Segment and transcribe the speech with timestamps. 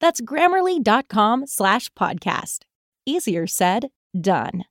[0.00, 2.60] That's grammarly.com slash podcast.
[3.04, 4.64] Easier said, done.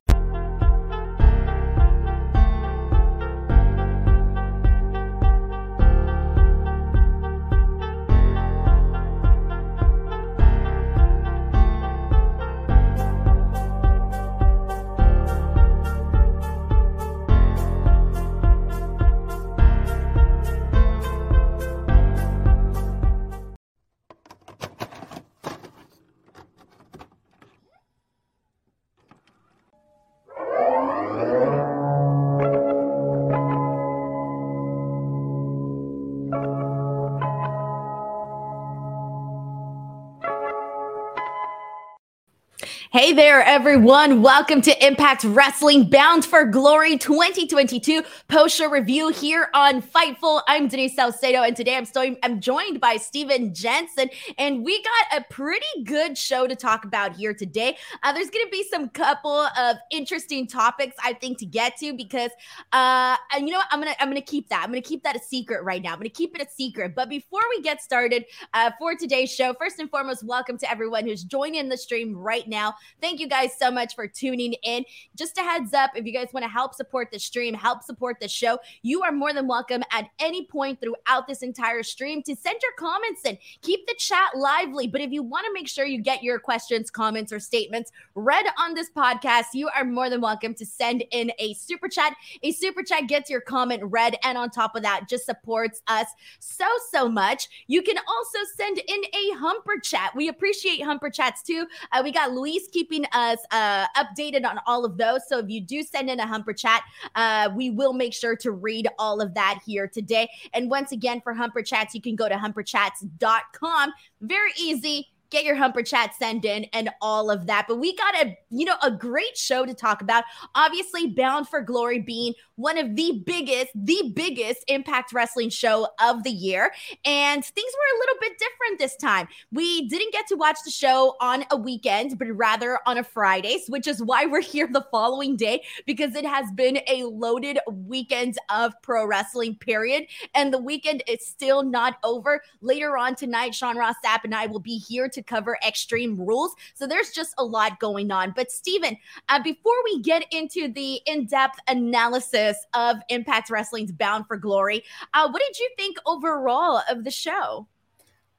[42.95, 44.21] Hey there, everyone.
[44.21, 50.43] Welcome to Impact Wrestling Bound for Glory 2022 post show review here on Fightful.
[50.47, 54.09] I'm Denise Salcedo, and today I'm, still, I'm joined by Stephen Jensen.
[54.37, 57.75] And we got a pretty good show to talk about here today.
[58.01, 61.97] Uh, there's going to be some couple of interesting topics, I think, to get to
[61.97, 62.31] because,
[62.71, 63.67] uh, and you know what?
[63.71, 64.63] I'm going to I'm gonna keep that.
[64.63, 65.89] I'm going to keep that a secret right now.
[65.89, 66.95] I'm going to keep it a secret.
[66.95, 68.23] But before we get started
[68.53, 72.47] uh, for today's show, first and foremost, welcome to everyone who's joining the stream right
[72.47, 72.73] now.
[73.01, 74.85] Thank you guys so much for tuning in.
[75.15, 78.19] Just a heads up if you guys want to help support the stream, help support
[78.19, 82.35] the show, you are more than welcome at any point throughout this entire stream to
[82.35, 83.37] send your comments in.
[83.61, 84.87] Keep the chat lively.
[84.87, 88.45] But if you want to make sure you get your questions, comments, or statements read
[88.59, 92.15] on this podcast, you are more than welcome to send in a super chat.
[92.43, 96.07] A super chat gets your comment read, and on top of that, just supports us
[96.39, 97.49] so, so much.
[97.67, 100.11] You can also send in a humper chat.
[100.15, 101.65] We appreciate humper chats too.
[101.91, 105.21] Uh, we got Luis keeping us uh, updated on all of those.
[105.29, 106.83] So if you do send in a Humper chat,
[107.15, 110.29] uh, we will make sure to read all of that here today.
[110.53, 113.93] And once again, for Humper chats, you can go to humperchats.com.
[114.19, 117.65] Very easy get your humper chat send in and all of that.
[117.67, 120.23] But we got a you know a great show to talk about.
[120.55, 126.23] Obviously bound for glory being one of the biggest the biggest impact wrestling show of
[126.23, 126.71] the year.
[127.03, 129.27] And things were a little bit different this time.
[129.51, 133.59] We didn't get to watch the show on a weekend but rather on a friday
[133.67, 138.37] which is why we're here the following day because it has been a loaded weekend
[138.49, 140.05] of pro wrestling period.
[140.33, 142.41] And the weekend is still not over.
[142.61, 146.55] Later on tonight sean ross sapp and i will be here to cover Extreme Rules.
[146.73, 148.33] So there's just a lot going on.
[148.35, 148.97] But Stephen,
[149.29, 154.83] uh, before we get into the in-depth analysis of Impact Wrestling's Bound for Glory,
[155.13, 157.67] uh, what did you think overall of the show?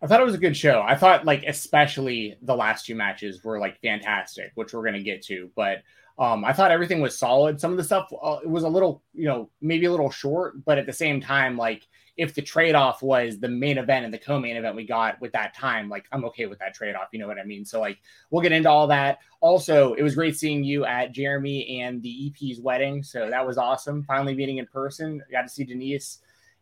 [0.02, 0.82] I thought it was a good show.
[0.86, 5.22] I thought like especially the last two matches were like fantastic, which we're gonna get
[5.24, 5.50] to.
[5.56, 5.82] But
[6.18, 7.60] um, I thought everything was solid.
[7.60, 10.78] Some of the stuff uh, was a little, you know, maybe a little short, but
[10.78, 11.86] at the same time, like
[12.16, 15.20] if the trade off was the main event and the co main event we got
[15.20, 17.08] with that time, like I'm okay with that trade off.
[17.12, 17.64] You know what I mean?
[17.64, 17.98] So, like,
[18.30, 19.18] we'll get into all that.
[19.40, 23.02] Also, it was great seeing you at Jeremy and the EP's wedding.
[23.02, 24.02] So that was awesome.
[24.04, 25.22] Finally meeting in person.
[25.30, 26.18] got to see Denise.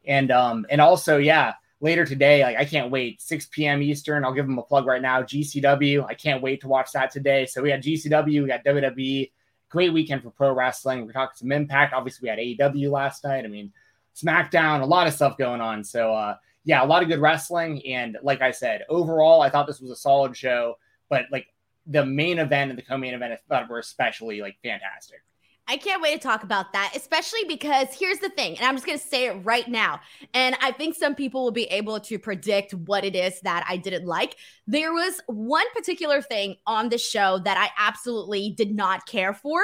[0.07, 3.23] And, um, and also, yeah, later today, like, I can't wait.
[3.23, 3.81] 6 p.m.
[3.81, 4.25] Eastern.
[4.25, 5.23] I'll give them a plug right now.
[5.23, 6.05] GCW.
[6.05, 7.47] I can't wait to watch that today.
[7.47, 9.31] So we got GCW, we got WWE.
[9.69, 11.07] Great weekend for pro wrestling.
[11.07, 11.95] We're talking some impact.
[11.95, 13.45] Obviously, we had AEW last night.
[13.45, 13.73] I mean,
[14.15, 15.85] SmackDown, a lot of stuff going on.
[15.85, 17.85] So uh, yeah, a lot of good wrestling.
[17.87, 20.77] And like I said, overall, I thought this was a solid show.
[21.09, 21.47] But like
[21.87, 25.21] the main event and the co-main event I thought were especially like fantastic.
[25.67, 28.85] I can't wait to talk about that, especially because here's the thing, and I'm just
[28.85, 29.99] going to say it right now.
[30.35, 33.79] And I think some people will be able to predict what it is that I
[33.79, 34.37] didn't like.
[34.67, 39.63] There was one particular thing on the show that I absolutely did not care for,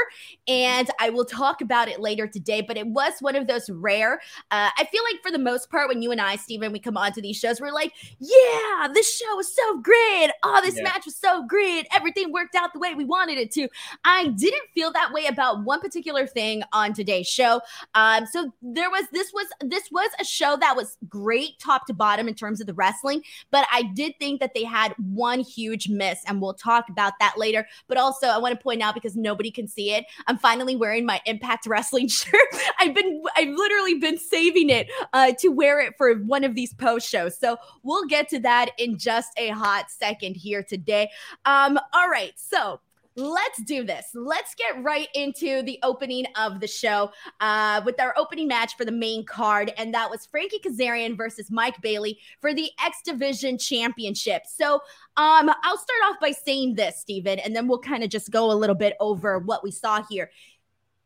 [0.48, 2.62] and I will talk about it later today.
[2.62, 4.20] But it was one of those rare.
[4.50, 6.96] Uh, I feel like for the most part, when you and I, Stephen, we come
[6.96, 10.30] onto these shows, we're like, "Yeah, this show was so great.
[10.42, 10.84] Oh, this yeah.
[10.84, 11.86] match was so great.
[11.94, 13.68] Everything worked out the way we wanted it to."
[14.04, 15.89] I didn't feel that way about one particular
[16.32, 17.60] thing on today's show.
[17.94, 21.94] Um, so there was this was this was a show that was great top to
[21.94, 25.88] bottom in terms of the wrestling, but I did think that they had one huge
[25.88, 27.66] miss, and we'll talk about that later.
[27.88, 31.06] But also, I want to point out because nobody can see it, I'm finally wearing
[31.06, 32.40] my Impact Wrestling shirt.
[32.78, 36.74] I've been I've literally been saving it uh, to wear it for one of these
[36.74, 37.38] post shows.
[37.38, 41.10] So we'll get to that in just a hot second here today.
[41.44, 42.80] Um, all right, so
[43.20, 44.08] let's do this.
[44.14, 48.84] Let's get right into the opening of the show uh, with our opening match for
[48.84, 49.72] the main card.
[49.76, 54.42] And that was Frankie Kazarian versus Mike Bailey for the X Division Championship.
[54.46, 54.74] So
[55.16, 58.50] um, I'll start off by saying this, Stephen, and then we'll kind of just go
[58.50, 60.30] a little bit over what we saw here.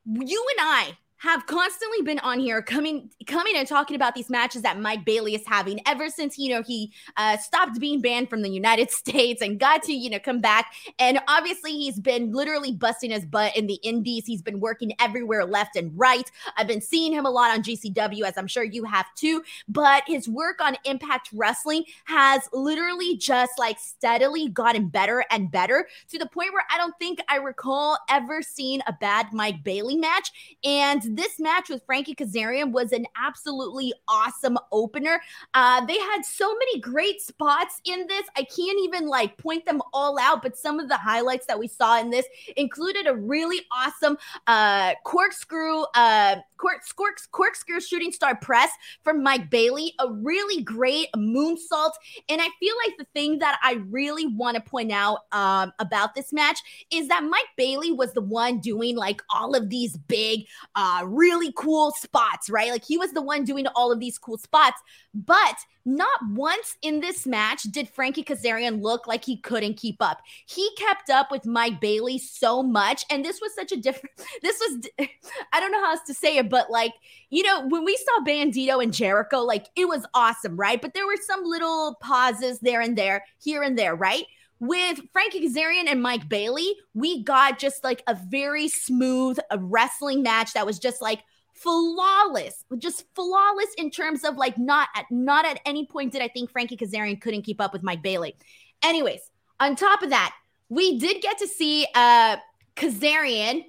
[0.06, 4.60] You and I have constantly been on here coming coming and talking about these matches
[4.60, 8.42] that Mike Bailey is having ever since you know he uh, stopped being banned from
[8.42, 10.74] the United States and got to you know come back.
[10.98, 14.26] And obviously he's been literally busting his butt in the indies.
[14.26, 16.30] He's been working everywhere left and right.
[16.58, 19.42] I've been seeing him a lot on GCW as I'm sure you have too.
[19.66, 25.88] But his work on Impact Wrestling has literally just like steadily gotten better and better
[26.10, 29.96] to the point where I don't think I recall ever seeing a bad Mike Bailey
[29.96, 30.58] match.
[30.64, 35.20] And this match with Frankie Kazarian was an absolutely awesome opener.
[35.54, 38.26] Uh, they had so many great spots in this.
[38.36, 41.68] I can't even like point them all out, but some of the highlights that we
[41.68, 42.26] saw in this
[42.56, 44.16] included a really awesome
[44.46, 48.70] uh, corkscrew, uh, cork, cork, corkscrew shooting star press
[49.02, 51.92] from Mike Bailey, a really great moonsault.
[52.28, 56.14] And I feel like the thing that I really want to point out um, about
[56.14, 56.58] this match
[56.90, 61.52] is that Mike Bailey was the one doing like all of these big, uh, really
[61.56, 62.70] cool spots, right?
[62.70, 64.80] Like he was the one doing all of these cool spots.
[65.14, 70.20] But not once in this match did Frankie Kazarian look like he couldn't keep up.
[70.46, 73.04] He kept up with Mike Bailey so much.
[73.10, 74.88] And this was such a different, this was,
[75.52, 76.92] I don't know how else to say it, but like,
[77.30, 80.80] you know, when we saw Bandito and Jericho, like it was awesome, right?
[80.80, 84.24] But there were some little pauses there and there, here and there, right?
[84.66, 90.22] With Frankie Kazarian and Mike Bailey, we got just like a very smooth a wrestling
[90.22, 91.20] match that was just like
[91.52, 96.28] flawless, just flawless in terms of like not at not at any point did I
[96.28, 98.36] think Frankie Kazarian couldn't keep up with Mike Bailey.
[98.82, 99.20] Anyways,
[99.60, 100.34] on top of that,
[100.70, 102.38] we did get to see uh
[102.74, 103.66] Kazarian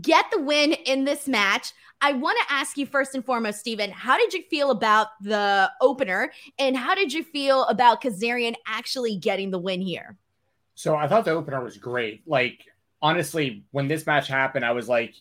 [0.00, 1.74] get the win in this match.
[2.00, 5.70] I want to ask you first and foremost, Stephen, how did you feel about the
[5.82, 10.16] opener and how did you feel about Kazarian actually getting the win here?
[10.78, 12.22] So I thought the opener was great.
[12.24, 12.64] Like
[13.02, 15.12] honestly, when this match happened, I was like,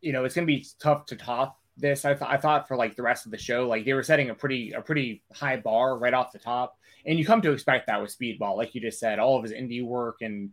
[0.00, 2.04] you know, it's gonna be tough to top this.
[2.04, 4.30] I thought I thought for like the rest of the show, like they were setting
[4.30, 7.88] a pretty a pretty high bar right off the top, and you come to expect
[7.88, 10.50] that with Speedball, like you just said, all of his indie work and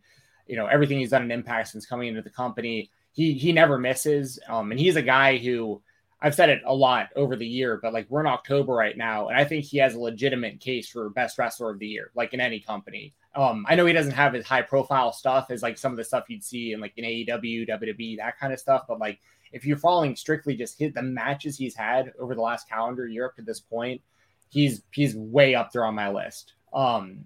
[0.47, 2.89] you know everything he's done in Impact since coming into the company.
[3.11, 5.83] He he never misses, um, and he's a guy who
[6.19, 9.27] I've said it a lot over the year, but like we're in October right now,
[9.27, 12.33] and I think he has a legitimate case for best wrestler of the year, like
[12.33, 13.13] in any company.
[13.33, 16.03] Um, I know he doesn't have as high profile stuff as like some of the
[16.03, 18.83] stuff you'd see in like in AEW, WWE, that kind of stuff.
[18.87, 19.19] But like
[19.51, 23.25] if you're following strictly just hit the matches he's had over the last calendar year
[23.25, 24.01] up to this point,
[24.49, 26.53] he's he's way up there on my list.
[26.73, 27.25] Um,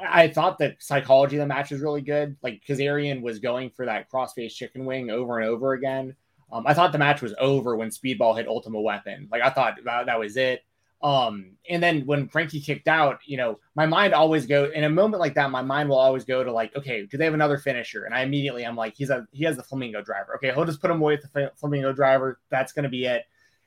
[0.00, 2.36] I thought that psychology of the match was really good.
[2.42, 6.16] Like because Kazarian was going for that crossface chicken wing over and over again.
[6.50, 9.28] Um, I thought the match was over when Speedball hit Ultimate Weapon.
[9.30, 10.62] Like I thought that, that was it.
[11.02, 14.90] Um, and then when Frankie kicked out, you know, my mind always go in a
[14.90, 17.58] moment like that, my mind will always go to like, okay, do they have another
[17.58, 18.04] finisher?
[18.04, 20.36] And I immediately I'm like, he's a he has the flamingo driver.
[20.36, 22.38] Okay, he'll just put him away with the flamingo driver.
[22.50, 23.24] That's gonna be it.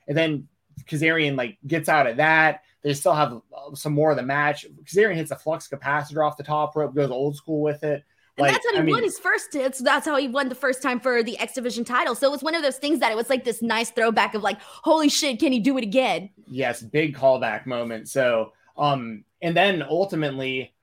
[0.08, 0.48] And then
[0.84, 2.62] Kazarian like gets out of that.
[2.82, 4.64] They still have uh, some more of the match.
[4.84, 8.02] Kazarian hits a flux capacitor off the top rope, goes old school with it.
[8.38, 9.78] And like, that's how he I mean, won his first hits.
[9.78, 12.14] That's how he won the first time for the X Division title.
[12.14, 14.42] So it was one of those things that it was like this nice throwback of
[14.42, 16.30] like, holy shit, can he do it again?
[16.46, 18.08] Yes, big callback moment.
[18.08, 20.74] So, um, and then ultimately,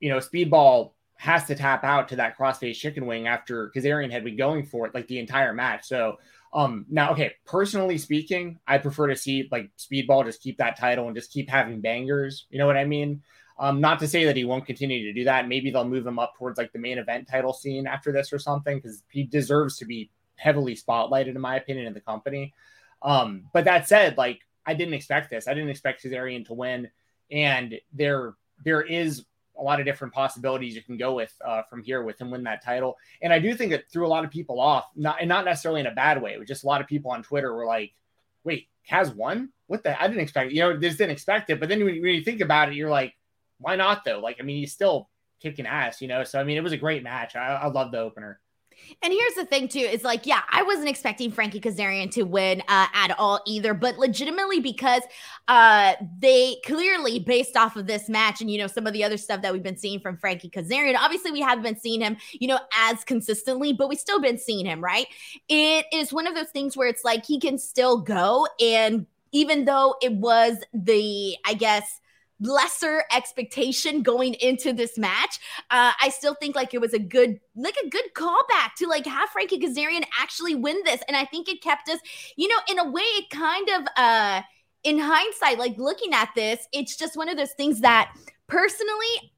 [0.00, 4.24] you know, Speedball has to tap out to that crossface chicken wing after Kazarian had
[4.24, 5.86] been going for it like the entire match.
[5.86, 6.18] So,
[6.54, 11.06] um, now, okay, personally speaking, I prefer to see like Speedball just keep that title
[11.06, 12.46] and just keep having bangers.
[12.50, 13.22] You know what I mean?
[13.58, 15.46] Um, not to say that he won't continue to do that.
[15.46, 18.38] Maybe they'll move him up towards like the main event title scene after this or
[18.38, 22.52] something because he deserves to be heavily spotlighted, in my opinion, in the company.
[23.02, 25.48] Um, but that said, like I didn't expect this.
[25.48, 26.90] I didn't expect Kazarian to win,
[27.30, 29.24] and there there is
[29.58, 32.44] a lot of different possibilities you can go with uh, from here with him win
[32.44, 32.96] that title.
[33.20, 35.80] And I do think it threw a lot of people off, not and not necessarily
[35.80, 36.32] in a bad way.
[36.32, 37.92] It just a lot of people on Twitter were like,
[38.44, 39.50] "Wait, Kaz won?
[39.66, 40.00] What the?
[40.00, 40.52] I didn't expect.
[40.52, 40.54] It.
[40.54, 42.90] You know, this didn't expect it." But then when, when you think about it, you're
[42.90, 43.14] like,
[43.62, 45.08] "Why not though?" Like, I mean, he's still
[45.40, 46.24] kicking ass, you know.
[46.24, 47.34] So I mean, it was a great match.
[47.36, 48.40] I, I love the opener.
[49.02, 52.62] And here's the thing, too, is like, yeah, I wasn't expecting Frankie Kazarian to win
[52.68, 55.02] uh, at all either, but legitimately because
[55.48, 59.16] uh, they clearly, based off of this match and, you know, some of the other
[59.16, 62.48] stuff that we've been seeing from Frankie Kazarian, obviously we haven't been seeing him, you
[62.48, 65.06] know, as consistently, but we've still been seeing him, right?
[65.48, 68.46] It is one of those things where it's like he can still go.
[68.60, 72.00] And even though it was the, I guess,
[72.42, 75.38] lesser expectation going into this match.
[75.70, 79.06] Uh, I still think like it was a good, like a good callback to like
[79.06, 81.00] have Frankie Kazarian actually win this.
[81.08, 82.00] And I think it kept us,
[82.36, 84.42] you know, in a way, it kind of, uh,
[84.84, 88.12] in hindsight, like looking at this, it's just one of those things that
[88.48, 89.31] personally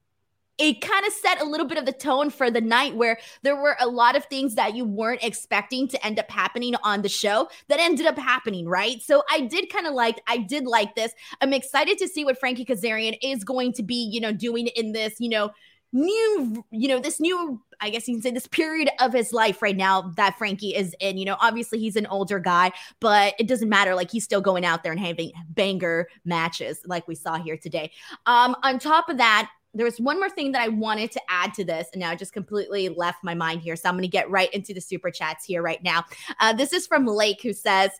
[0.57, 3.55] it kind of set a little bit of the tone for the night where there
[3.55, 7.09] were a lot of things that you weren't expecting to end up happening on the
[7.09, 9.01] show that ended up happening, right?
[9.01, 11.13] So I did kind of like, I did like this.
[11.41, 14.93] I'm excited to see what Frankie Kazarian is going to be, you know, doing in
[14.93, 15.51] this, you know,
[15.91, 19.61] new, you know, this new, I guess you can say this period of his life
[19.61, 21.17] right now that Frankie is in.
[21.17, 23.95] You know, obviously he's an older guy, but it doesn't matter.
[23.95, 27.91] Like he's still going out there and having banger matches like we saw here today.
[28.25, 31.53] Um, on top of that, there was one more thing that I wanted to add
[31.55, 33.75] to this, and now I just completely left my mind here.
[33.75, 36.05] So I'm going to get right into the super chats here right now.
[36.39, 37.91] Uh, this is from Lake, who says,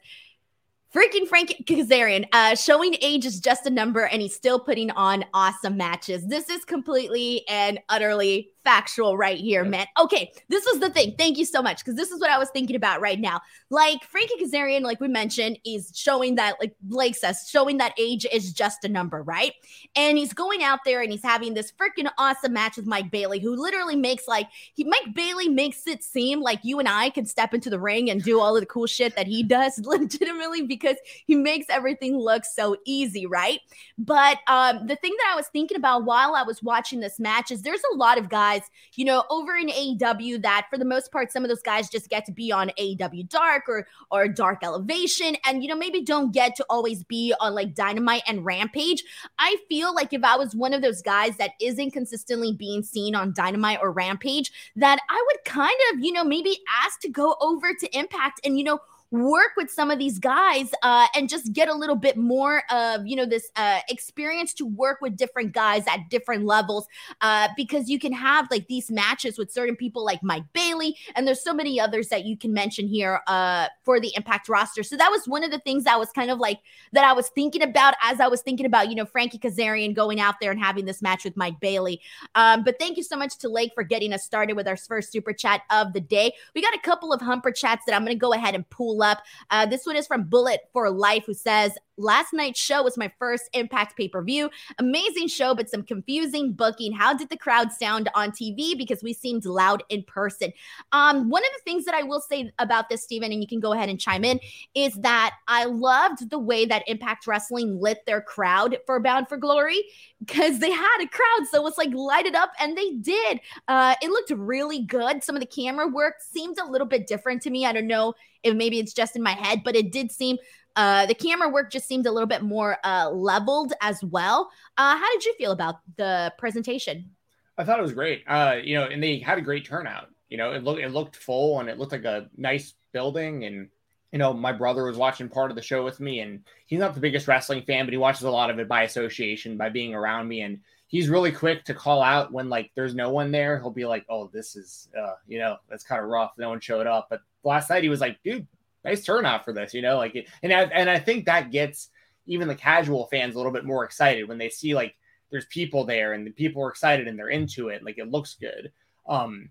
[0.94, 5.26] Freaking Frank Kazarian, uh, showing age is just a number, and he's still putting on
[5.34, 6.26] awesome matches.
[6.26, 9.86] This is completely and utterly factual right here, man.
[9.98, 11.16] Okay, this was the thing.
[11.18, 13.40] Thank you so much because this is what I was thinking about right now.
[13.70, 18.26] Like Frankie Kazarian, like we mentioned, is showing that, like Blake says, showing that age
[18.34, 19.54] is just a number, right?
[19.96, 23.40] And he's going out there and he's having this freaking awesome match with Mike Bailey,
[23.40, 27.26] who literally makes like he Mike Bailey makes it seem like you and I can
[27.26, 30.64] step into the ring and do all of the cool shit that he does legitimately
[30.64, 33.60] because he makes everything look so easy, right?
[33.98, 37.52] But um, the thing that I was thinking about while I was watching this match
[37.52, 38.55] is there's a lot of guys
[38.96, 42.10] you know, over in AEW that for the most part, some of those guys just
[42.10, 46.34] get to be on AEW Dark or or Dark Elevation, and you know, maybe don't
[46.34, 49.04] get to always be on like Dynamite and Rampage.
[49.40, 53.16] I feel like if I was one of those guys that isn't consistently being seen
[53.16, 57.36] on Dynamite or Rampage, that I would kind of, you know, maybe ask to go
[57.42, 58.80] over to Impact and you know
[59.16, 63.06] work with some of these guys uh, and just get a little bit more of
[63.06, 66.88] you know this uh, experience to work with different guys at different levels
[67.22, 71.28] uh, because you can have like these matches with certain people like Mike Bailey and
[71.28, 74.84] there's so many others that you can mention here uh, for the Impact roster.
[74.84, 76.60] So that was one of the things that was kind of like
[76.94, 80.20] that I was thinking about as I was thinking about you know Frankie Kazarian going
[80.20, 82.02] out there and having this match with Mike Bailey.
[82.36, 85.12] Um, but thank you so much to Lake for getting us started with our first
[85.12, 86.34] super chat of the day.
[86.54, 89.02] We got a couple of humper chats that I'm going to go ahead and pull
[89.02, 89.05] up.
[89.52, 93.12] Uh, this one is from Bullet for Life, who says, Last night's show was my
[93.20, 94.50] first Impact pay per view.
[94.80, 96.92] Amazing show, but some confusing booking.
[96.92, 98.78] How did the crowd sound on TV?
[98.78, 100.52] Because we seemed loud in person.
[100.92, 103.60] Um, one of the things that I will say about this, Stephen, and you can
[103.60, 104.40] go ahead and chime in,
[104.74, 109.38] is that I loved the way that Impact Wrestling lit their crowd for Bound for
[109.38, 109.82] Glory
[110.20, 111.48] because they had a crowd.
[111.50, 113.40] So it's like lighted up, and they did.
[113.68, 115.24] Uh, it looked really good.
[115.24, 117.66] Some of the camera work seemed a little bit different to me.
[117.66, 120.38] I don't know if maybe it's just in my head, but it did seem
[120.76, 124.50] uh, the camera work just seemed a little bit more uh, leveled as well.
[124.78, 127.12] Uh, how did you feel about the presentation?
[127.58, 128.24] I thought it was great.
[128.28, 130.10] Uh, you know, and they had a great turnout.
[130.30, 133.46] You know, it looked it looked full and it looked like a nice building.
[133.46, 133.70] And
[134.12, 136.94] you know, my brother was watching part of the show with me, and he's not
[136.94, 139.94] the biggest wrestling fan, but he watches a lot of it by association, by being
[139.94, 140.42] around me.
[140.42, 143.60] And he's really quick to call out when like there's no one there.
[143.60, 146.34] He'll be like, "Oh, this is, uh, you know, that's kind of rough.
[146.38, 148.48] No one showed up." But last night he was like, "Dude,
[148.86, 151.90] nice turnout for this, you know, like, it, and I, and I think that gets
[152.28, 154.96] even the casual fans a little bit more excited when they see like
[155.32, 158.36] there's people there and the people are excited and they're into it, like it looks
[158.40, 158.72] good.
[159.08, 159.50] Um,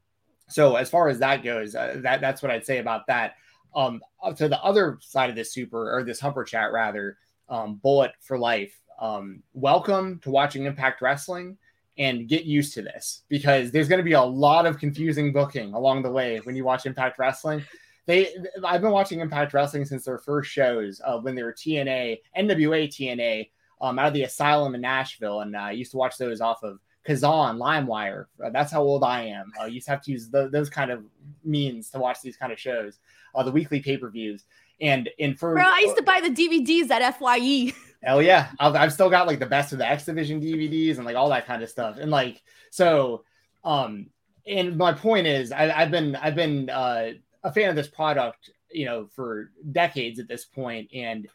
[0.49, 3.35] so as far as that goes, uh, that that's what I'd say about that.
[3.75, 4.01] Um,
[4.37, 8.39] to the other side of this super or this humper chat rather, um, bullet for
[8.39, 8.79] life.
[9.01, 11.59] Um, welcome to watching Impact Wrestling
[11.99, 15.75] and get used to this because there's going to be a lot of confusing booking
[15.75, 17.65] along the way when you watch Impact Wrestling
[18.07, 18.35] they
[18.65, 22.89] I've been watching Impact Wrestling since their first shows uh, when they were TNA, NWA
[22.89, 26.41] TNA, um, out of the Asylum in Nashville, and uh, I used to watch those
[26.41, 28.27] off of Kazaa, LimeWire.
[28.43, 29.53] Uh, that's how old I am.
[29.61, 31.05] Uh, you used to have to use the, those kind of
[31.45, 32.99] means to watch these kind of shows,
[33.35, 34.45] uh, the weekly pay per views.
[34.81, 37.73] And and for Bro, I used to buy the DVDs at FYE.
[38.03, 41.07] Hell yeah, I've, I've still got like the best of the X Division DVDs and
[41.07, 41.97] like all that kind of stuff.
[41.99, 43.25] And like so,
[43.63, 44.11] um,
[44.47, 47.13] and my point is, I, have been I've been uh,
[47.45, 51.29] a fan of this product, you know, for decades at this point, and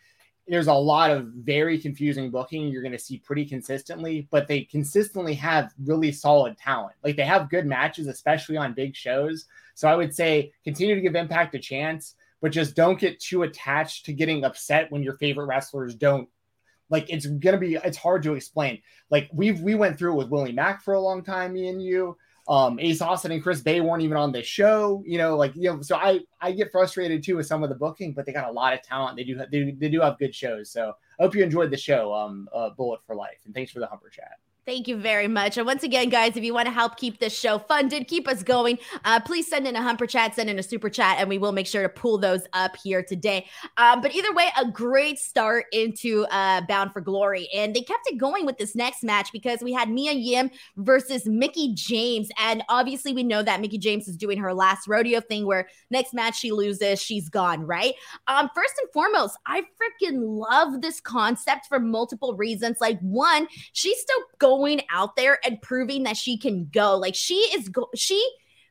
[0.50, 4.62] there's a lot of very confusing booking you're going to see pretty consistently, but they
[4.62, 6.96] consistently have really solid talent.
[7.04, 9.46] Like they have good matches, especially on big shows.
[9.76, 13.44] So I would say continue to give Impact a chance, but just don't get too
[13.44, 16.28] attached to getting upset when your favorite wrestlers don't.
[16.90, 18.82] Like it's gonna be, it's hard to explain.
[19.12, 21.84] Like we've we went through it with Willie Mack for a long time, me and
[21.84, 22.18] you.
[22.50, 25.72] Um, Ace Austin and Chris Bey weren't even on the show, you know, like you
[25.72, 28.50] know, so I I get frustrated too with some of the booking, but they got
[28.50, 29.18] a lot of talent.
[29.18, 30.72] They do they, they do have good shows.
[30.72, 33.80] So I hope you enjoyed the show, um, uh, Bullet for Life, and thanks for
[33.80, 34.40] the Humper Chat.
[34.70, 35.58] Thank you very much.
[35.58, 38.44] And once again, guys, if you want to help keep this show funded, keep us
[38.44, 41.40] going, uh, please send in a humper chat, send in a super chat, and we
[41.40, 43.48] will make sure to pull those up here today.
[43.78, 47.50] Um, but either way, a great start into uh, Bound for Glory.
[47.52, 51.26] And they kept it going with this next match because we had Mia Yim versus
[51.26, 52.30] Mickie James.
[52.38, 56.14] And obviously, we know that Mickie James is doing her last rodeo thing where next
[56.14, 57.96] match she loses, she's gone, right?
[58.28, 62.78] Um, first and foremost, I freaking love this concept for multiple reasons.
[62.80, 66.98] Like, one, she's still going going out there and proving that she can go.
[66.98, 68.22] Like she is go- she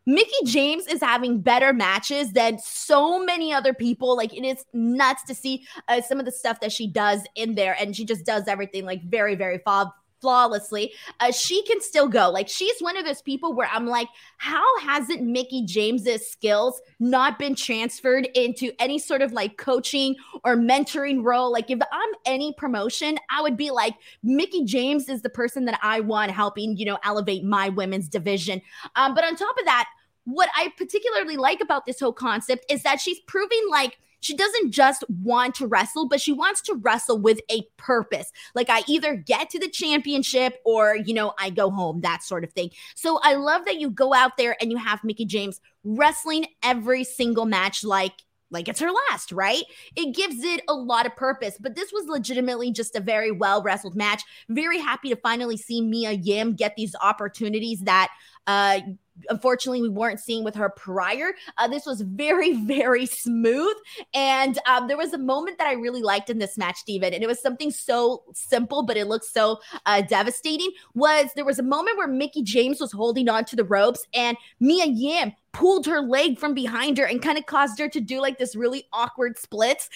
[0.07, 4.17] Mickie James is having better matches than so many other people.
[4.17, 7.55] Like it is nuts to see uh, some of the stuff that she does in
[7.55, 9.89] there, and she just does everything like very, very fab-
[10.21, 12.31] flawlessly, uh, she can still go.
[12.31, 17.39] Like she's one of those people where I'm like, how hasn't Mickie James's skills not
[17.39, 21.53] been transferred into any sort of like coaching or mentoring role?
[21.53, 25.79] Like if I'm any promotion, I would be like, Mickie James is the person that
[25.83, 28.61] I want helping, you know, elevate my women's division.
[28.97, 29.89] Um, but on top of that,
[30.25, 34.71] what I particularly like about this whole concept is that she's proving like she doesn't
[34.71, 38.31] just want to wrestle, but she wants to wrestle with a purpose.
[38.55, 42.45] Like I either get to the championship or, you know, I go home, that sort
[42.45, 42.71] of thing.
[42.95, 47.05] So I love that you go out there and you have Mickie James wrestling every
[47.05, 48.15] single match like
[48.51, 49.63] like it's her last, right?
[49.95, 51.57] It gives it a lot of purpose.
[51.61, 54.23] But this was legitimately just a very well wrestled match.
[54.49, 58.09] Very happy to finally see Mia Yim get these opportunities that
[58.47, 58.81] uh
[59.29, 61.33] unfortunately we weren't seeing with her prior.
[61.57, 63.77] Uh, this was very, very smooth.
[64.15, 67.23] And um, there was a moment that I really liked in this match, Stephen, and
[67.23, 70.71] it was something so simple, but it looked so uh, devastating.
[70.95, 74.37] Was there was a moment where Mickie James was holding on to the ropes and
[74.61, 78.21] Mia Yim pulled her leg from behind her and kind of caused her to do
[78.21, 79.89] like this really awkward splits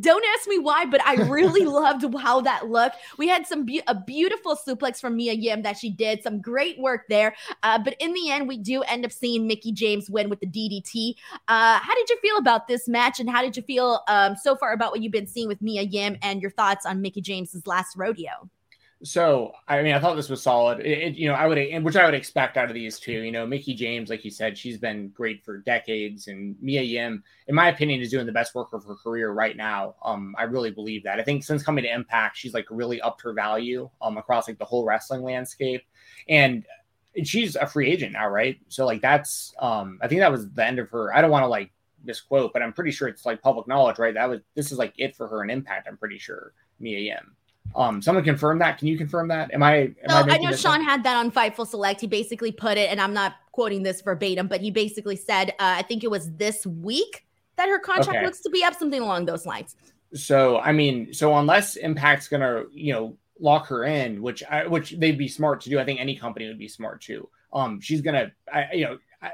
[0.00, 2.96] don't ask me why, but I really loved how that looked.
[3.18, 6.78] We had some be- a beautiful suplex from Mia Yim that she did, some great
[6.78, 7.34] work there.
[7.62, 10.46] Uh, but in the end, we do end up seeing Mickie James win with the
[10.46, 11.14] DDT.
[11.48, 14.56] Uh, how did you feel about this match, and how did you feel um, so
[14.56, 17.66] far about what you've been seeing with Mia Yim and your thoughts on Mickie James's
[17.66, 18.48] last rodeo?
[19.02, 20.80] So, I mean, I thought this was solid.
[20.80, 23.12] It, it, you know, I would, which I would expect out of these two.
[23.12, 27.22] You know, Mickie James, like you said, she's been great for decades, and Mia Yim,
[27.46, 29.96] in my opinion, is doing the best work of her career right now.
[30.02, 31.20] Um, I really believe that.
[31.20, 34.58] I think since coming to Impact, she's like really upped her value um across like
[34.58, 35.82] the whole wrestling landscape,
[36.26, 36.64] and
[37.24, 38.58] she's a free agent now, right?
[38.68, 41.14] So like that's um, I think that was the end of her.
[41.14, 41.70] I don't want to like
[42.02, 44.14] misquote, but I'm pretty sure it's like public knowledge, right?
[44.14, 45.86] That was this is like it for her in Impact.
[45.86, 47.35] I'm pretty sure Mia Yim.
[47.74, 48.78] Um, someone confirm that.
[48.78, 49.52] Can you confirm that?
[49.52, 49.94] Am I?
[50.08, 50.82] Am I, I, know Sean up?
[50.82, 52.00] had that on Fightful Select.
[52.00, 55.54] He basically put it, and I'm not quoting this verbatim, but he basically said, uh,
[55.58, 57.26] I think it was this week
[57.56, 58.24] that her contract okay.
[58.24, 59.76] looks to be up, something along those lines.
[60.14, 64.92] So, I mean, so unless Impact's gonna, you know, lock her in, which I, which
[64.92, 65.78] they'd be smart to do.
[65.78, 67.28] I think any company would be smart to.
[67.52, 69.30] Um, she's gonna, I, you know, I,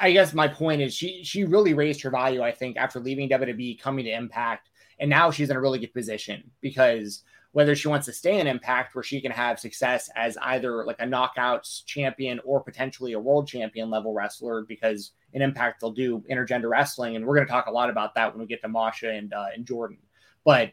[0.00, 2.42] I guess my point is she she really raised her value.
[2.42, 5.92] I think after leaving WWE, coming to Impact, and now she's in a really good
[5.92, 7.22] position because
[7.56, 11.00] whether she wants to stay in Impact where she can have success as either like
[11.00, 16.22] a knockouts champion or potentially a world champion level wrestler because in Impact they'll do
[16.30, 18.68] intergender wrestling and we're going to talk a lot about that when we get to
[18.68, 19.96] Masha and uh, and Jordynne.
[20.44, 20.72] But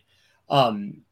[0.49, 1.03] um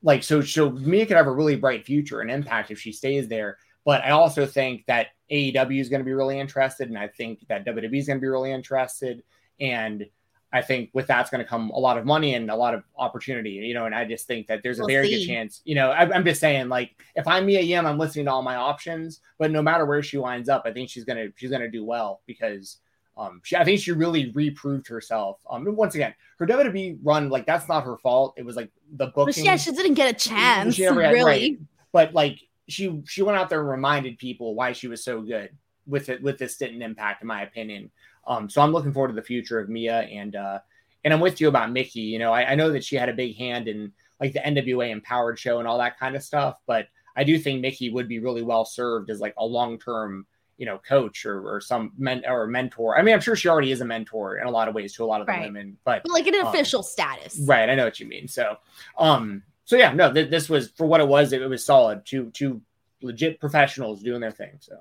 [0.00, 3.26] like so so Mia could have a really bright future in Impact if she stays
[3.26, 3.58] there.
[3.84, 7.44] But I also think that AEW is going to be really interested, and I think
[7.48, 9.24] that WWE is going to be really interested.
[9.58, 10.06] And
[10.52, 12.84] I think with that's going to come a lot of money and a lot of
[12.96, 13.86] opportunity, you know.
[13.86, 15.26] And I just think that there's a we'll very see.
[15.26, 15.90] good chance, you know.
[15.90, 19.20] I, am just saying, like, if I'm Mia Yim, I'm listening to all my options.
[19.38, 22.22] But no matter where she winds up, I think she's gonna she's gonna do well
[22.26, 22.78] because
[23.16, 25.40] um, she, I think she really reproved herself.
[25.50, 28.34] Um, once again, her WWE run, like that's not her fault.
[28.36, 29.44] It was like the booking.
[29.44, 31.24] yeah, she didn't get a chance, She never had- really.
[31.24, 31.58] right.
[31.92, 35.50] But like she she went out there and reminded people why she was so good
[35.86, 37.90] with it with this didn't impact, in my opinion.
[38.26, 40.58] Um, so I'm looking forward to the future of Mia and uh
[41.04, 42.00] and I'm with you about Mickie.
[42.00, 44.90] You know, I, I know that she had a big hand in like the NWA
[44.90, 48.18] Empowered show and all that kind of stuff, but I do think Mickie would be
[48.18, 50.26] really well served as like a long term
[50.58, 52.96] you know, coach or, or some men or mentor.
[52.98, 55.04] I mean, I'm sure she already is a mentor in a lot of ways to
[55.04, 55.42] a lot of the Right.
[55.42, 57.38] women, but But like an Um, official status.
[57.44, 58.26] Right, I know what you mean.
[58.26, 58.56] So,
[58.96, 61.34] um, so yeah, no, th- this was for what it was.
[61.34, 62.06] It, it was solid.
[62.06, 62.62] Two two
[63.02, 64.52] legit professionals doing their thing.
[64.60, 64.78] So,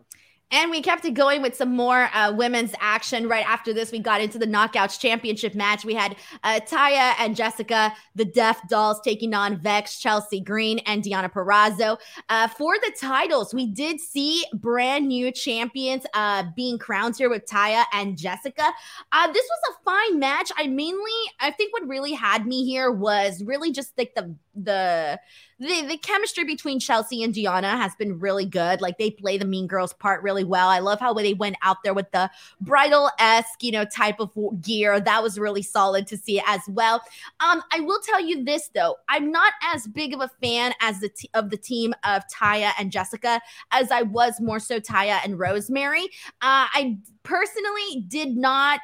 [0.52, 3.28] And we kept it going with some more uh, women's action.
[3.28, 5.84] Right after this, we got into the Knockouts Championship match.
[5.84, 11.04] We had uh, Taya and Jessica, the Death Dollz, taking on Vex, Chelsea Green, and
[11.04, 11.98] Deonna Purrazzo.
[12.30, 17.46] Uh, for the titles, we did see brand new champions uh, being crowned here with
[17.46, 18.72] Taya and Jessica.
[19.12, 20.52] Uh, this was a fine match.
[20.58, 25.20] I mainly, I think what really had me here was really just like the the
[25.58, 28.82] the, the chemistry between Chelsea and Deonna has been really good.
[28.82, 30.68] Like they play the Mean Girls part really well.
[30.68, 34.32] I love how they went out there with the bridal esque, you know, type of
[34.62, 35.00] gear.
[35.00, 37.02] That was really solid to see as well.
[37.40, 41.00] Um, I will tell you this though, I'm not as big of a fan as
[41.00, 43.40] the t- of the team of Taya and Jessica
[43.72, 46.04] as I was more so Taya and Rosemary.
[46.42, 48.82] Uh, I personally did not.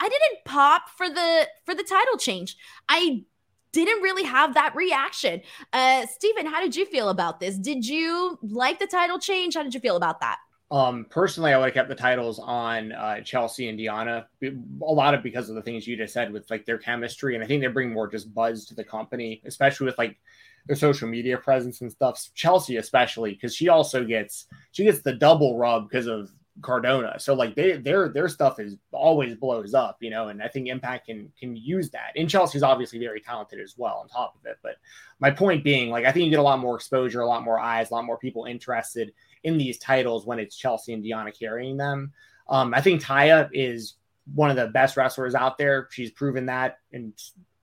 [0.00, 2.56] I didn't pop for the for the title change.
[2.88, 3.24] I
[3.72, 5.40] didn't really have that reaction.
[5.72, 7.56] Uh, Stephen, how did you feel about this?
[7.56, 9.54] Did you like the title change?
[9.54, 10.38] How did you feel about that?
[10.70, 14.26] um, personally, I would have kept the titles on uh, Chelsea and Deonna.
[14.42, 14.52] A
[14.82, 17.46] lot of because of the things you just said with like their chemistry, and I
[17.46, 20.18] think they bring more just buzz to the company, especially with like
[20.66, 22.28] their social media presence and stuff.
[22.34, 27.18] Chelsea, especially because she also gets she gets the double rub because of Cardona.
[27.18, 30.68] So like they their their stuff is always blows up, you know, and I think
[30.68, 32.12] Impact can can use that.
[32.16, 34.58] And Chelsea's obviously very talented as well on top of it.
[34.62, 34.76] But
[35.20, 37.58] my point being, like I think you get a lot more exposure, a lot more
[37.58, 39.12] eyes, a lot more people interested
[39.44, 42.12] in these titles when it's Chelsea and Deonna carrying them.
[42.48, 43.94] Um, I think Taya is
[44.34, 45.88] one of the best wrestlers out there.
[45.90, 47.12] She's proven that in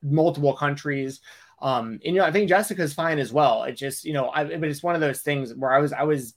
[0.02, 1.22] multiple countries.
[1.62, 3.64] Um, and you know, I think Jessica's fine as well.
[3.64, 6.04] It just, you know, I, but it's one of those things where I was, I
[6.04, 6.36] was,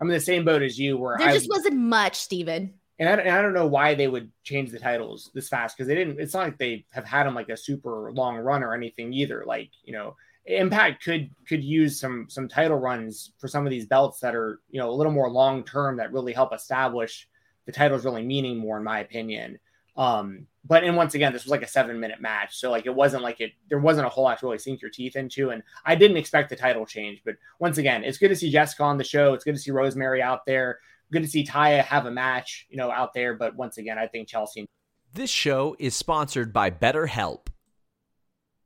[0.00, 2.74] I'm in the same boat as you, where There I just wasn't much, Stephen.
[2.98, 5.88] and I, and I don't know why they would change the titles this fast because
[5.88, 6.20] they didn't.
[6.20, 9.44] It's not like they have had them like a super long run or anything either.
[9.46, 10.14] Like you know,
[10.46, 14.60] Impact could could use some some title runs for some of these belts that are
[14.70, 17.28] you know a little more long term that really help establish
[17.66, 19.58] the titles really meaning more, in my opinion.
[19.96, 22.94] Um, but and once again, this was like a seven minute match, so like it
[22.94, 23.52] wasn't like it.
[23.70, 26.50] There wasn't a whole lot to really sink your teeth into, and I didn't expect
[26.50, 27.22] the title change.
[27.24, 29.32] But once again, it's good to see Jessica on the show.
[29.32, 30.78] It's good to see Rosemary out there.
[31.10, 33.34] Good to see Taya have a match, you know, out there.
[33.34, 34.66] But once again, I think Chelsea.
[35.14, 37.46] This show is sponsored by BetterHelp.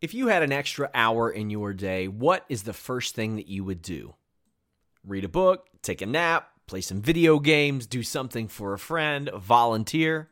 [0.00, 3.46] If you had an extra hour in your day, what is the first thing that
[3.46, 4.16] you would do?
[5.06, 9.30] Read a book, take a nap, play some video games, do something for a friend,
[9.36, 10.31] volunteer.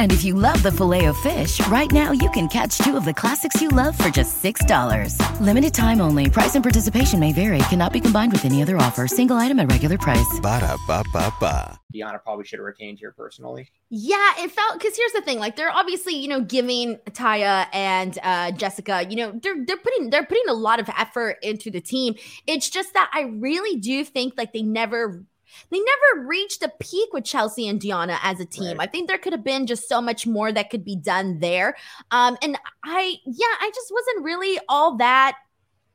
[0.00, 3.04] And if you love the filet of fish, right now you can catch two of
[3.04, 5.14] the classics you love for just $6.
[5.42, 6.30] Limited time only.
[6.30, 7.58] Price and participation may vary.
[7.68, 9.06] Cannot be combined with any other offer.
[9.06, 10.40] Single item at regular price.
[10.40, 11.78] Ba da ba ba ba.
[11.94, 13.68] Deonna probably should have retained here personally.
[13.90, 18.18] Yeah, it felt because here's the thing: like they're obviously you know giving Taya and
[18.22, 21.80] uh, Jessica, you know they're they're putting they're putting a lot of effort into the
[21.80, 22.14] team.
[22.46, 25.24] It's just that I really do think like they never
[25.70, 28.78] they never reached a peak with Chelsea and Deonna as a team.
[28.78, 28.88] Right.
[28.88, 31.76] I think there could have been just so much more that could be done there.
[32.10, 35.36] Um, and I, yeah, I just wasn't really all that,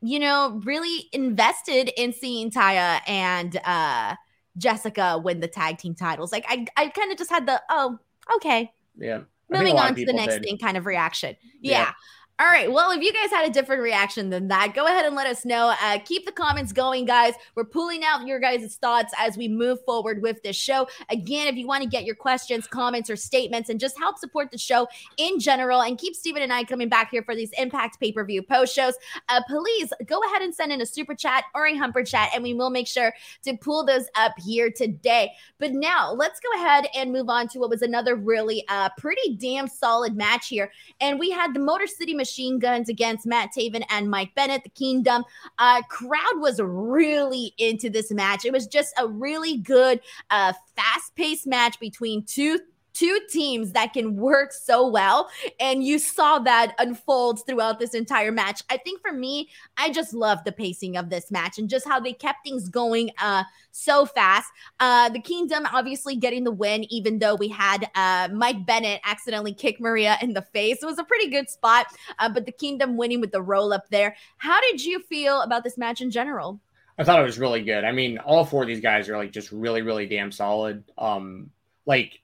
[0.00, 4.14] you know, really invested in seeing Taya and uh,
[4.56, 6.32] Jessica win the tag team titles.
[6.32, 7.98] Like I, I kind of just had the oh,
[8.36, 9.16] okay, Yeah.
[9.16, 10.44] I think a moving on to the next did.
[10.44, 11.36] thing kind of reaction.
[11.60, 11.78] Yeah.
[11.78, 11.92] Yeah.
[12.38, 12.70] All right.
[12.70, 15.46] Well, if you guys had a different reaction than that, go ahead and let us
[15.46, 15.74] know.
[15.82, 17.32] Uh, keep the comments going, guys.
[17.54, 20.86] We're pulling out your guys' thoughts as we move forward with this show.
[21.08, 24.50] Again, if you want to get your questions, comments, or statements and just help support
[24.50, 27.98] the show in general and keep Stephen and I coming back here for these Impact
[27.98, 28.92] pay per view post shows,
[29.30, 32.42] uh, please go ahead and send in a super chat or a humper chat, and
[32.42, 35.32] we will make sure to pull those up here today.
[35.58, 39.36] But now let's go ahead and move on to what was another really uh, pretty
[39.36, 40.70] damn solid match here.
[41.00, 44.64] And we had the Motor City Machine Machine guns against Matt Taven and Mike Bennett,
[44.64, 45.24] the Kingdom.
[45.60, 48.44] Uh, crowd was really into this match.
[48.44, 52.58] It was just a really good, uh, fast paced match between two.
[52.96, 55.28] Two teams that can work so well.
[55.60, 58.62] And you saw that unfold throughout this entire match.
[58.70, 62.00] I think for me, I just love the pacing of this match and just how
[62.00, 64.50] they kept things going uh, so fast.
[64.80, 69.52] Uh, the Kingdom obviously getting the win, even though we had uh, Mike Bennett accidentally
[69.52, 70.82] kick Maria in the face.
[70.82, 73.90] It was a pretty good spot, uh, but the Kingdom winning with the roll up
[73.90, 74.16] there.
[74.38, 76.60] How did you feel about this match in general?
[76.98, 77.84] I thought it was really good.
[77.84, 80.82] I mean, all four of these guys are like just really, really damn solid.
[80.96, 81.50] Um,
[81.84, 82.20] like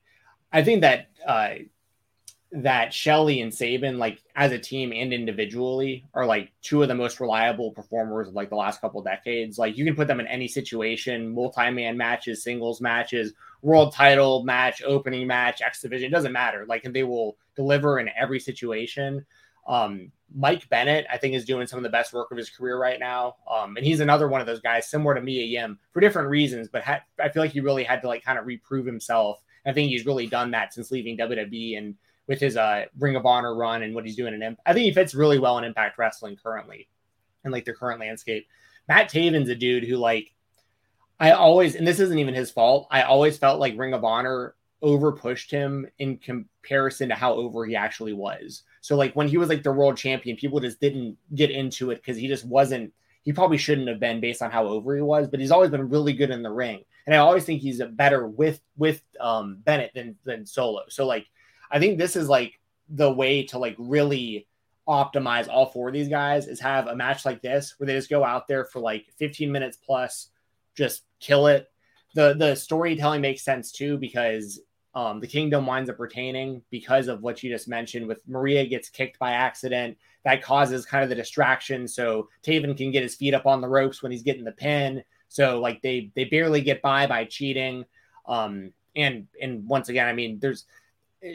[0.52, 1.54] I think that uh
[2.54, 6.94] that Shelley and Sabin, like as a team and individually, are like two of the
[6.94, 9.58] most reliable performers of like the last couple decades.
[9.58, 14.82] Like you can put them in any situation, multi-man matches, singles matches, world title match,
[14.82, 16.08] opening match, X division.
[16.08, 16.66] It doesn't matter.
[16.68, 19.24] Like they will deliver in every situation.
[19.66, 22.78] Um, Mike Bennett, I think, is doing some of the best work of his career
[22.78, 23.36] right now.
[23.50, 26.68] Um, and he's another one of those guys, similar to Mia Yim, for different reasons,
[26.68, 29.42] but ha- I feel like he really had to like kind of reprove himself.
[29.64, 31.94] I think he's really done that since leaving WWE and
[32.26, 34.84] with his uh, Ring of Honor run and what he's doing in Imp- I think
[34.84, 36.88] he fits really well in Impact Wrestling currently,
[37.44, 38.46] and like their current landscape.
[38.88, 40.32] Matt Taven's a dude who like
[41.22, 42.88] I always, and this isn't even his fault.
[42.90, 47.64] I always felt like Ring of Honor over pushed him in comparison to how over
[47.64, 48.64] he actually was.
[48.80, 51.96] So like when he was like the world champion, people just didn't get into it
[51.96, 52.92] because he just wasn't.
[53.22, 55.88] He probably shouldn't have been based on how over he was, but he's always been
[55.88, 56.82] really good in the ring.
[57.06, 60.82] And I always think he's a better with with um, Bennett than than solo.
[60.88, 61.26] So like
[61.70, 64.46] I think this is like the way to like really
[64.88, 68.10] optimize all four of these guys is have a match like this where they just
[68.10, 70.30] go out there for like 15 minutes plus,
[70.74, 71.68] just kill it.
[72.14, 74.60] The the storytelling makes sense too because
[74.94, 78.90] um, the kingdom winds up retaining because of what you just mentioned with Maria gets
[78.90, 79.96] kicked by accident.
[80.24, 81.88] That causes kind of the distraction.
[81.88, 85.02] So Taven can get his feet up on the ropes when he's getting the pin.
[85.32, 87.84] So like they they barely get by by cheating.
[88.26, 90.66] Um, and and once again, I mean, there's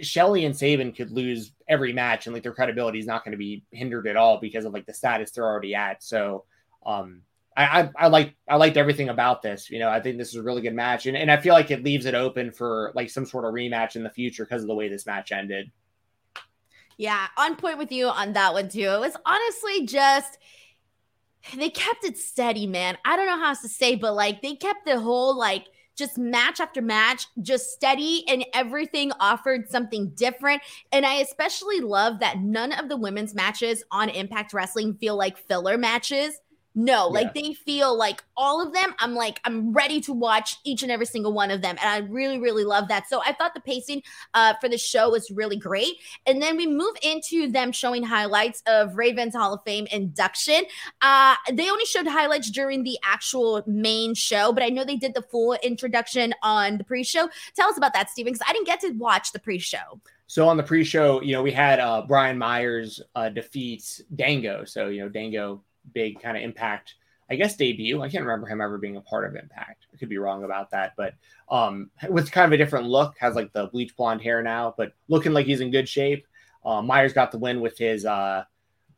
[0.01, 3.38] Shelley and Sabin could lose every match, and like their credibility is not going to
[3.38, 6.03] be hindered at all because of like the status they're already at.
[6.03, 6.45] So,
[6.86, 7.21] um,
[7.55, 9.71] I, I I like I liked everything about this.
[9.71, 11.71] You know, I think this is a really good match, and and I feel like
[11.71, 14.67] it leaves it open for like some sort of rematch in the future because of
[14.67, 15.71] the way this match ended.
[16.97, 18.81] Yeah, on point with you on that one too.
[18.81, 20.38] It was honestly just
[21.56, 22.97] they kept it steady, man.
[23.06, 26.17] I don't know how else to say, but like they kept the whole like just
[26.17, 32.39] match after match just steady and everything offered something different and i especially love that
[32.39, 36.39] none of the women's matches on impact wrestling feel like filler matches
[36.77, 38.93] no, like they feel like all of them.
[38.99, 41.75] I'm like, I'm ready to watch each and every single one of them.
[41.81, 43.09] And I really, really love that.
[43.09, 44.03] So I thought the pacing
[44.35, 45.95] uh, for the show was really great.
[46.27, 50.65] And then we move into them showing highlights of Raven's Hall of Fame induction.
[51.01, 55.15] Uh, they only showed highlights during the actual main show, but I know they did
[55.15, 57.27] the full introduction on the pre show.
[57.55, 59.99] Tell us about that, Stephen, because I didn't get to watch the pre show.
[60.29, 64.65] So on the pre-show, you know, we had uh, Brian Myers uh, defeat Dango.
[64.65, 65.63] So you know, Dango
[65.93, 66.95] big kind of impact
[67.30, 70.10] i guess debut i can't remember him ever being a part of impact i could
[70.10, 71.13] be wrong about that but
[71.50, 74.93] um with kind of a different look has like the bleach blonde hair now but
[75.08, 76.26] looking like he's in good shape
[76.65, 78.43] uh, myers got the win with his uh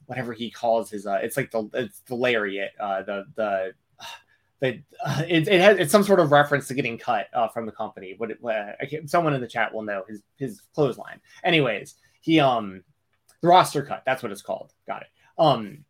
[0.06, 3.74] whatever he calls his uh it's like the it's the lariat uh the the
[4.60, 4.76] that
[5.06, 7.72] uh, it, it has it's some sort of reference to getting cut uh, from the
[7.72, 8.16] company.
[8.18, 8.74] What uh,
[9.06, 11.22] someone in the chat will know his his clothesline.
[11.44, 12.84] Anyways, he um
[13.42, 14.04] the roster cut.
[14.06, 14.74] That's what it's called.
[14.88, 15.08] Got it.
[15.38, 15.86] Um,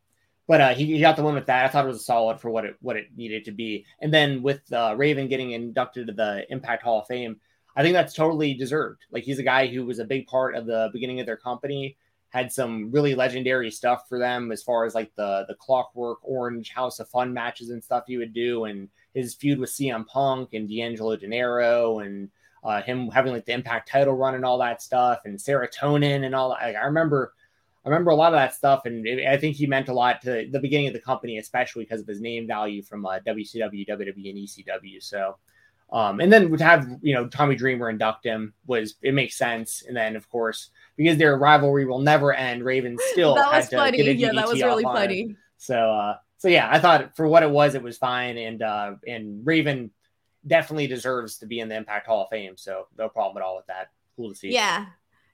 [0.50, 1.64] but uh, he, he got the win with that.
[1.64, 3.86] I thought it was solid for what it what it needed to be.
[4.00, 7.40] And then with uh, Raven getting inducted to the Impact Hall of Fame,
[7.76, 9.06] I think that's totally deserved.
[9.12, 11.98] Like he's a guy who was a big part of the beginning of their company
[12.30, 16.72] had some really legendary stuff for them as far as like the the Clockwork Orange
[16.72, 20.54] House of Fun matches and stuff he would do, and his feud with CM Punk
[20.54, 22.28] and D'Angelo Dinero, and
[22.64, 26.34] uh, him having like the Impact title run and all that stuff, and serotonin and
[26.34, 26.50] all.
[26.50, 26.66] That.
[26.66, 27.34] Like, I remember,
[27.90, 30.22] I remember a lot of that stuff, and it, I think he meant a lot
[30.22, 33.88] to the beginning of the company, especially because of his name value from uh, WCW,
[33.88, 35.02] WWE, and ECW.
[35.02, 35.38] So.
[35.92, 39.82] Um, and then to have you know Tommy Dreamer induct him was it makes sense.
[39.88, 42.64] And then of course because their rivalry will never end.
[42.64, 44.12] Raven still that was funny.
[44.12, 45.36] yeah, that was really funny.
[45.58, 48.96] So, uh, so yeah, I thought for what it was, it was fine, and uh,
[49.08, 49.92] and Raven
[50.46, 52.58] definitely deserves to be in the Impact Hall of Fame.
[52.58, 53.92] So no problem at all with that.
[54.18, 54.54] Cool to see.
[54.54, 54.88] Yeah,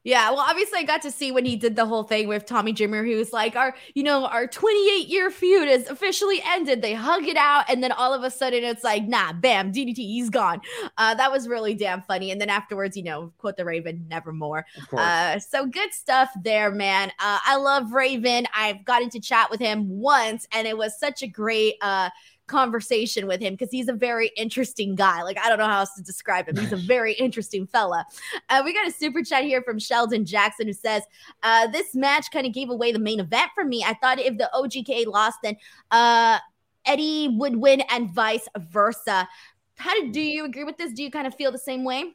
[0.06, 2.72] yeah, well, obviously, I got to see when he did the whole thing with Tommy
[2.72, 6.94] Dreamer, who was like, "Our, you know, our 28 year feud is officially ended." They
[6.94, 10.30] hug it out, and then all of a sudden, it's like, "Nah, bam, DDT, he's
[10.30, 10.62] gone."
[11.00, 12.30] Uh, that was really damn funny.
[12.30, 17.10] And then afterwards, you know, quote the Raven, "Nevermore." Uh, so good stuff there, man.
[17.20, 18.46] Uh, I love Raven.
[18.56, 21.78] I've gotten to chat with him once, and it was such a great.
[21.82, 22.12] Uh,
[22.48, 25.24] conversation with him because he's a very interesting guy.
[25.24, 26.58] Like, I don't know how else to describe him.
[26.58, 28.06] He's a very interesting fella.
[28.50, 31.04] Uh, we got a super chat here from Sheldon Jackson who says,
[31.44, 33.84] uh, This match kind of gave away the main event for me.
[33.84, 35.56] I thought if the OGK lost, then
[35.92, 36.40] uh,
[36.86, 39.28] Eddie would win and vice versa.
[39.78, 40.94] How did, do you agree with this?
[40.94, 42.14] Do you kind of feel the same way?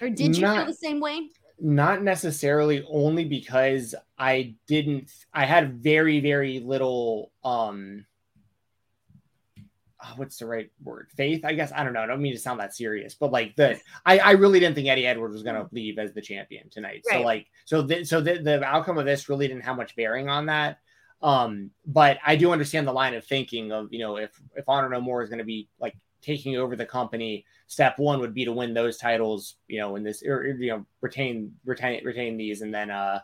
[0.00, 1.28] Or did you Not- feel the same way?
[1.60, 8.04] not necessarily only because I didn't I had very very little um
[10.16, 11.08] what's the right word?
[11.16, 11.72] Faith, I guess.
[11.74, 12.02] I don't know.
[12.02, 14.88] I don't mean to sound that serious, but like the, I, I really didn't think
[14.88, 17.02] Eddie Edwards was going to leave as the champion tonight.
[17.10, 17.20] Right.
[17.20, 20.28] So like, so the, so the, the outcome of this really didn't have much bearing
[20.28, 20.78] on that.
[21.22, 24.90] Um, but I do understand the line of thinking of, you know, if, if Honor
[24.90, 28.44] No More is going to be like taking over the company, step one would be
[28.44, 32.60] to win those titles, you know, in this, or, you know, retain, retain, retain these.
[32.60, 33.20] And then, uh,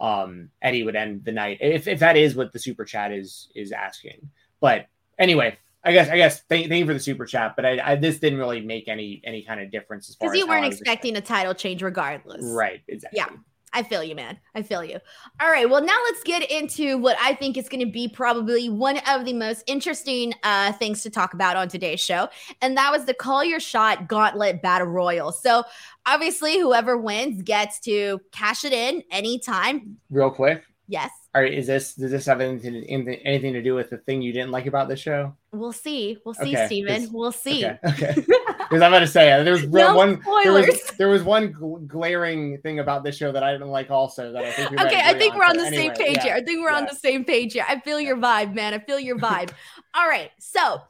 [0.00, 3.48] um, Eddie would end the night if, if that is what the super chat is,
[3.54, 4.30] is asking.
[4.60, 4.86] But
[5.18, 7.96] anyway, I guess I guess thank, thank you for the super chat, but I, I,
[7.96, 11.16] this didn't really make any any kind of difference as far because you weren't expecting
[11.16, 12.42] a title change regardless.
[12.42, 12.82] Right.
[12.88, 13.18] Exactly.
[13.18, 13.28] Yeah.
[13.74, 14.38] I feel you, man.
[14.54, 15.00] I feel you.
[15.40, 15.68] All right.
[15.68, 19.24] Well, now let's get into what I think is going to be probably one of
[19.24, 22.28] the most interesting uh, things to talk about on today's show.
[22.62, 25.32] And that was the Call Your Shot Gauntlet Battle Royal.
[25.32, 25.64] So,
[26.06, 29.96] obviously, whoever wins gets to cash it in anytime.
[30.08, 30.62] Real quick.
[30.86, 31.10] Yes.
[31.34, 32.84] All right, is this does this have anything
[33.24, 35.34] anything to do with the thing you didn't like about the show?
[35.50, 36.18] We'll see.
[36.24, 37.08] We'll see, okay, Steven.
[37.10, 37.64] We'll see.
[37.64, 37.78] Okay.
[37.82, 38.66] Because okay.
[38.70, 41.52] I'm about to say there was no one there was, there was, one
[41.86, 45.00] glaring thing about this show that I didn't like also that I think we Okay,
[45.02, 45.38] I think on.
[45.38, 46.34] we're on the anyway, same page yeah, here.
[46.34, 46.76] I think we're yeah.
[46.76, 47.64] on the same page here.
[47.66, 48.74] I feel your vibe, man.
[48.74, 49.50] I feel your vibe.
[49.94, 50.30] All right.
[50.38, 50.82] So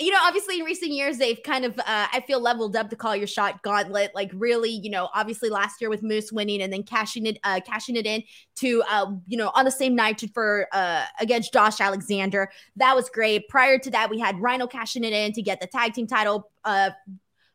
[0.00, 1.82] you know, obviously in recent years, they've kind of, uh,
[2.12, 4.12] I feel, leveled up the call your shot gauntlet.
[4.14, 7.60] Like really, you know, obviously last year with Moose winning and then cashing it, uh,
[7.66, 8.22] cashing it in
[8.56, 12.48] to, uh, you know, on the same night for uh, against Josh Alexander.
[12.76, 13.48] That was great.
[13.48, 16.50] Prior to that, we had Rhino cashing it in to get the tag team title.
[16.64, 16.90] Uh,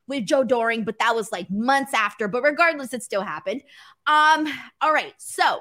[0.06, 2.28] with Joe Doering, but that was like months after.
[2.28, 3.64] But regardless, it still happened.
[4.06, 4.52] Um,
[4.82, 5.14] all right.
[5.18, 5.60] So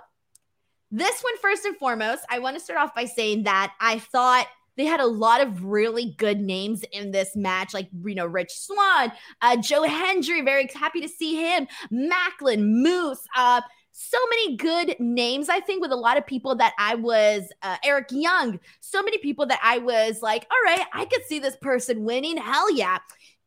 [0.90, 4.48] this one, first and foremost, I want to start off by saying that I thought
[4.76, 8.52] they had a lot of really good names in this match, like you know Rich
[8.52, 10.40] Swann, uh, Joe Hendry.
[10.42, 11.66] Very happy to see him.
[11.92, 13.24] Maclin Moose.
[13.36, 13.60] Uh,
[13.92, 15.48] so many good names.
[15.50, 18.58] I think with a lot of people that I was uh, Eric Young.
[18.80, 22.38] So many people that I was like, all right, I could see this person winning.
[22.38, 22.98] Hell yeah!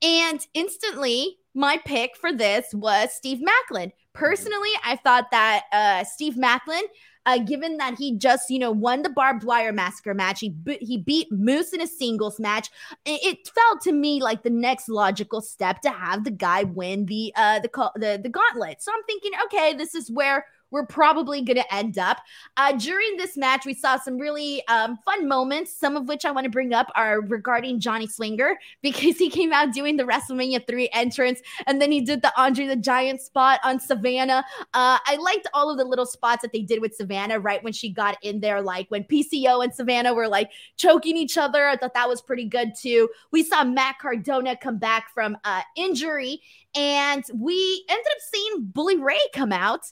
[0.01, 3.91] And instantly, my pick for this was Steve Maclin.
[4.13, 6.83] Personally, I thought that uh, Steve Maclin
[7.25, 10.39] uh, given that he just, you know, won the barbed wire massacre match.
[10.39, 12.69] He, he beat Moose in a singles match.
[13.05, 17.05] It, it, felt to me like the next logical step to have the guy win
[17.05, 18.81] the, uh, the, the, the gauntlet.
[18.81, 22.17] So I'm thinking, okay, this is where we're probably going to end up.
[22.57, 26.31] Uh, during this match, we saw some really um, fun moments, some of which I
[26.31, 30.67] want to bring up are regarding Johnny Swinger because he came out doing the WrestleMania
[30.67, 34.43] 3 entrance and then he did the Andre the Giant spot on Savannah.
[34.73, 37.71] Uh, I liked all of the little spots that they did with Savannah right when
[37.71, 41.69] she got in there, like when PCO and Savannah were like choking each other.
[41.69, 43.07] I thought that was pretty good too.
[43.31, 46.41] We saw Matt Cardona come back from uh, injury
[46.75, 49.85] and we ended up seeing Bully Ray come out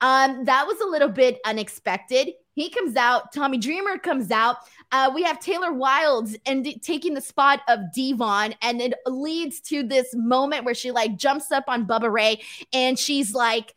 [0.00, 2.28] um, that was a little bit unexpected.
[2.54, 4.56] He comes out, Tommy Dreamer comes out.
[4.90, 9.60] Uh, we have Taylor Wilde and d- taking the spot of Devon, and it leads
[9.62, 12.40] to this moment where she like jumps up on Bubba Ray
[12.72, 13.74] and she's like,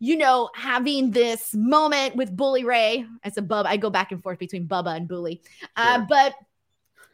[0.00, 3.04] you know, having this moment with Bully Ray.
[3.24, 3.66] I said Bubba.
[3.66, 5.40] I go back and forth between Bubba and Bully,
[5.76, 6.06] uh, Sure.
[6.08, 6.34] but.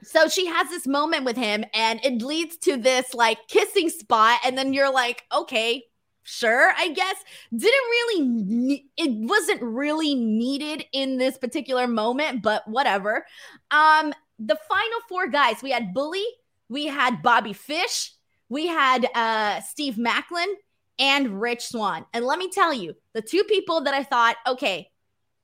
[0.07, 4.39] So she has this moment with him, and it leads to this like kissing spot,
[4.45, 5.85] and then you're like, okay,
[6.25, 7.17] sure, I guess.
[7.53, 13.25] Didn't really, it wasn't really needed in this particular moment, but whatever.
[13.71, 16.25] Um, the final four guys, we had Bully,
[16.69, 18.13] we had Bobby Fish,
[18.49, 20.53] we had uh Steve Maclin,
[20.99, 22.05] and Rich Swann.
[22.13, 24.91] And let me tell you, the two people that I thought, okay,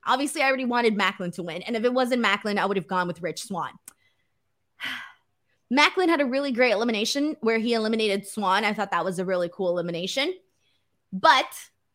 [0.04, 2.88] obviously I already wanted Maclin to win, and if it wasn't Maclin, I would have
[2.88, 3.72] gone with Rich Swann.
[5.72, 8.64] Maclin had a really great elimination where he eliminated Swann.
[8.64, 10.34] I thought that was a really cool elimination.
[11.12, 11.46] But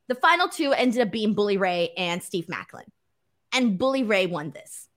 [0.07, 2.86] the final two ended up being Bully Ray and Steve Maclin.
[3.53, 4.89] And Bully Ray won this.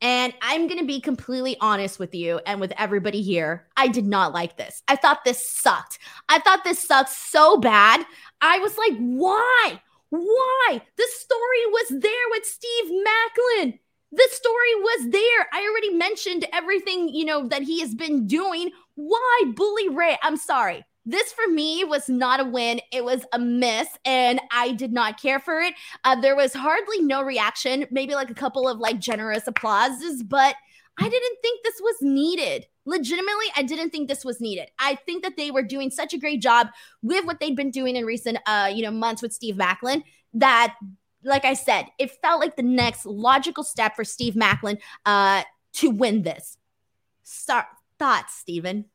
[0.00, 3.66] And I'm going to be completely honest with you and with everybody here.
[3.76, 4.82] I did not like this.
[4.88, 5.98] I thought this sucked.
[6.28, 8.04] I thought this sucked so bad.
[8.40, 9.80] I was like, why?
[10.10, 10.82] Why?
[10.96, 13.78] The story was there with Steve Maclin.
[14.12, 15.48] The story was there.
[15.52, 18.70] I already mentioned everything, you know, that he has been doing.
[18.94, 20.18] Why Bully Ray?
[20.22, 20.84] I'm sorry.
[21.06, 22.80] This for me was not a win.
[22.92, 25.74] It was a miss, and I did not care for it.
[26.04, 30.56] Uh, there was hardly no reaction, maybe like a couple of like generous applauses, but
[30.98, 32.66] I didn't think this was needed.
[32.86, 34.68] Legitimately, I didn't think this was needed.
[34.78, 36.68] I think that they were doing such a great job
[37.02, 40.02] with what they'd been doing in recent, uh, you know, months with Steve Maclin
[40.34, 40.74] that
[41.26, 45.42] like I said, it felt like the next logical step for Steve Maclin uh,
[45.74, 46.56] to win this.
[47.24, 47.66] Start
[47.98, 48.86] thoughts, Steven.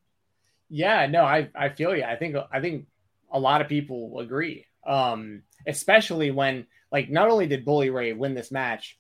[0.74, 2.04] Yeah, no, I I feel you.
[2.04, 2.88] I think I think
[3.32, 4.66] a lot of people agree.
[4.88, 8.98] Um, especially when like not only did Bully Ray win this match,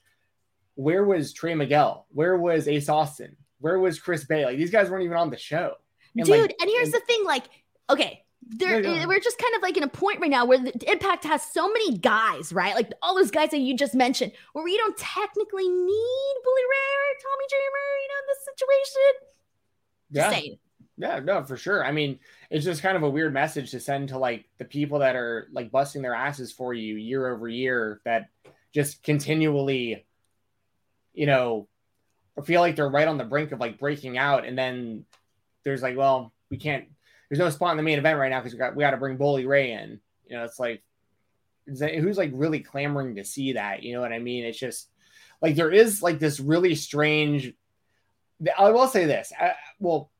[0.75, 2.05] where was Trey Miguel?
[2.11, 3.37] Where was Ace Austin?
[3.59, 4.43] Where was Chris Bey?
[4.45, 5.75] Like these guys weren't even on the show.
[6.15, 7.45] And, Dude, like, and here's and- the thing like,
[7.89, 11.23] okay, there, we're just kind of like in a point right now where the Impact
[11.23, 12.75] has so many guys, right?
[12.75, 16.91] Like all those guys that you just mentioned, where we don't technically need Bully Ray
[16.97, 19.11] or Tommy Dreamer, you know, in this situation.
[20.11, 20.29] Just Yeah.
[20.31, 20.57] saying.
[21.01, 21.83] Yeah, no, for sure.
[21.83, 22.19] I mean,
[22.51, 25.47] it's just kind of a weird message to send to like the people that are
[25.51, 28.29] like busting their asses for you year over year that
[28.71, 30.05] just continually,
[31.15, 31.67] you know,
[32.45, 34.45] feel like they're right on the brink of like breaking out.
[34.45, 35.05] And then
[35.63, 36.85] there's like, well, we can't,
[37.29, 38.97] there's no spot in the main event right now because we got, we got to
[38.97, 39.99] bring Bully Ray in.
[40.27, 40.83] You know, it's like,
[41.65, 43.81] that, who's like really clamoring to see that?
[43.81, 44.45] You know what I mean?
[44.45, 44.87] It's just
[45.41, 47.53] like there is like this really strange.
[48.55, 49.33] I will say this.
[49.39, 50.10] I, well,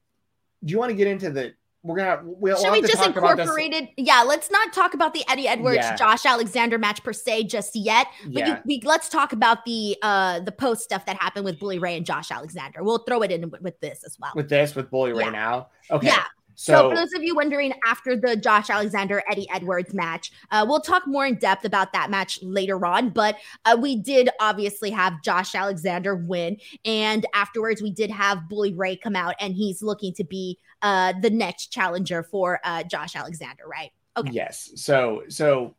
[0.64, 1.54] do you want to get into the?
[1.84, 2.22] We're gonna.
[2.24, 3.90] We'll, Should we just talk about this- incorporate it?
[3.98, 5.96] Yeah, let's not talk about the Eddie Edwards Yeah.
[5.96, 8.06] Josh Alexander match per se just yet.
[8.24, 8.48] But Yeah.
[8.50, 11.98] you, we, let's talk about the uh the post stuff that happened with Bully Ray
[11.98, 12.84] and Josh Alexander.
[12.84, 14.32] We'll throw it in with, with this as well.
[14.36, 15.24] with this with Bully Yeah.
[15.24, 15.70] right now.
[15.90, 16.06] Okay.
[16.08, 16.24] Yeah.
[16.62, 20.64] So, So, for those of you wondering, after the Josh Alexander Eddie Edwards match, uh,
[20.70, 23.10] we'll talk more in depth about that match later on.
[23.10, 28.76] But uh, we did obviously have Josh Alexander win, and afterwards we did have Bully
[28.76, 33.16] Ray come out, and he's looking to be uh, the next challenger for uh, Josh
[33.16, 33.90] Alexander, right?
[34.16, 34.30] Okay.
[34.32, 34.72] yes.
[34.76, 35.76] So so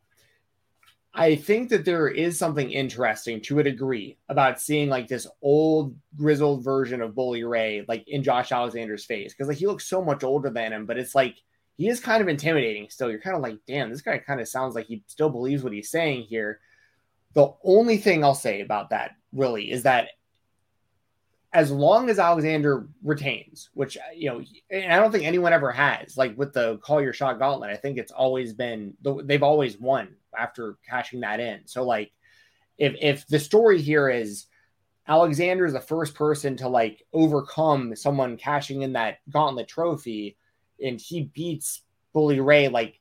[1.14, 5.94] I think that there is something interesting to a degree about seeing like this old
[6.16, 10.02] grizzled version of Bully Ray like in Josh Alexander's face because like he looks so
[10.02, 11.36] much older than him, but it's like
[11.76, 13.10] he is kind of intimidating still.
[13.10, 15.74] You're kind of like, damn, this guy kind of sounds like he still believes what
[15.74, 16.60] he's saying here.
[17.34, 20.08] The only thing I'll say about that really is that
[21.53, 25.70] as long as Alexander retains, which uh, you know, and I don't think anyone ever
[25.70, 28.94] has, like with the call your shot gauntlet, I think it's always been
[29.24, 31.61] they've always won after cashing that in.
[31.66, 32.11] So like,
[32.78, 34.46] if if the story here is
[35.07, 40.38] Alexander is the first person to like overcome someone cashing in that gauntlet trophy,
[40.82, 41.82] and he beats
[42.14, 42.98] Bully Ray, like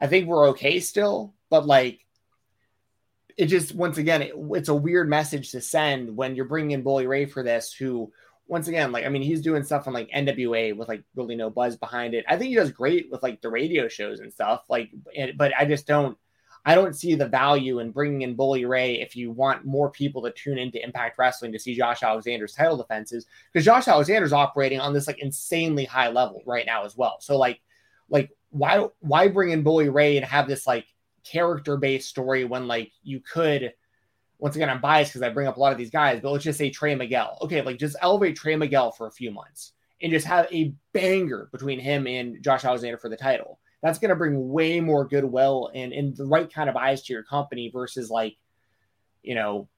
[0.00, 2.06] I think we're okay still, but like
[3.38, 6.82] it just once again it, it's a weird message to send when you're bringing in
[6.82, 8.12] Bully Ray for this who
[8.48, 11.48] once again like I mean he's doing stuff on like NWA with like really no
[11.48, 12.24] buzz behind it.
[12.28, 14.90] I think he does great with like the radio shows and stuff like
[15.36, 16.18] but I just don't
[16.64, 20.20] I don't see the value in bringing in Bully Ray if you want more people
[20.22, 24.80] to tune into Impact Wrestling to see Josh Alexander's title defenses because Josh Alexander's operating
[24.80, 27.18] on this like insanely high level right now as well.
[27.20, 27.60] So like
[28.10, 30.86] like why why bring in Bully Ray and have this like
[31.30, 33.72] character based story when like you could
[34.38, 36.44] once again I'm biased because I bring up a lot of these guys, but let's
[36.44, 37.38] just say Trey Miguel.
[37.42, 41.48] Okay, like just elevate Trey Miguel for a few months and just have a banger
[41.52, 43.58] between him and Josh Alexander for the title.
[43.82, 47.24] That's gonna bring way more goodwill and, and the right kind of eyes to your
[47.24, 48.36] company versus like,
[49.22, 49.68] you know,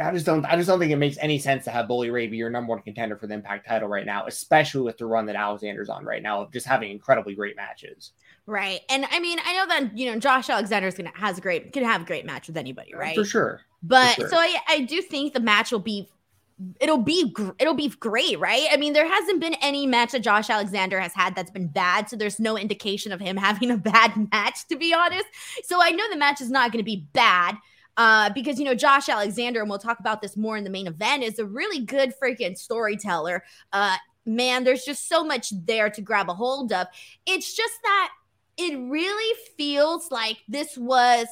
[0.00, 0.44] I just don't.
[0.46, 2.70] I just don't think it makes any sense to have Bully Ray be your number
[2.70, 6.04] one contender for the Impact title right now, especially with the run that Alexander's on
[6.04, 8.12] right now of just having incredibly great matches.
[8.46, 11.72] Right, and I mean, I know that you know Josh Alexander's gonna has a great
[11.72, 13.14] can have a great match with anybody, right?
[13.14, 13.60] For sure.
[13.82, 14.30] But For sure.
[14.30, 16.08] so I, I do think the match will be
[16.80, 18.66] it'll be gr- it'll be great, right?
[18.70, 22.08] I mean, there hasn't been any match that Josh Alexander has had that's been bad,
[22.08, 25.26] so there's no indication of him having a bad match, to be honest.
[25.64, 27.56] So I know the match is not going to be bad.
[27.98, 30.86] Uh, because you know Josh Alexander, and we'll talk about this more in the main
[30.86, 33.44] event, is a really good freaking storyteller.
[33.70, 36.86] Uh, man, there's just so much there to grab a hold of.
[37.26, 38.10] It's just that
[38.56, 41.26] it really feels like this was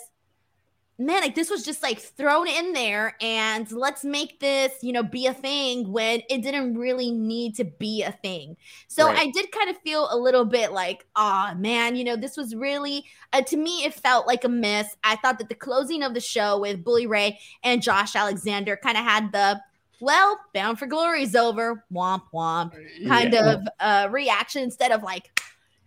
[0.98, 5.02] man, like this was just like thrown in there and let's make this, you know,
[5.02, 8.54] be a thing when it didn't really need to be a thing.
[8.86, 9.18] So Right.
[9.18, 12.54] I did kind of feel a little bit like, ah, man, you know, this was
[12.54, 14.94] really, uh, to me, it felt like a miss.
[15.02, 18.98] I thought that the closing of the show with Bully Ray and Josh Alexander kind
[18.98, 19.58] of had the,
[20.00, 22.72] well, Bound for Glory's over, womp womp
[23.08, 23.52] kind Yeah.
[23.52, 25.30] of uh, reaction instead of like,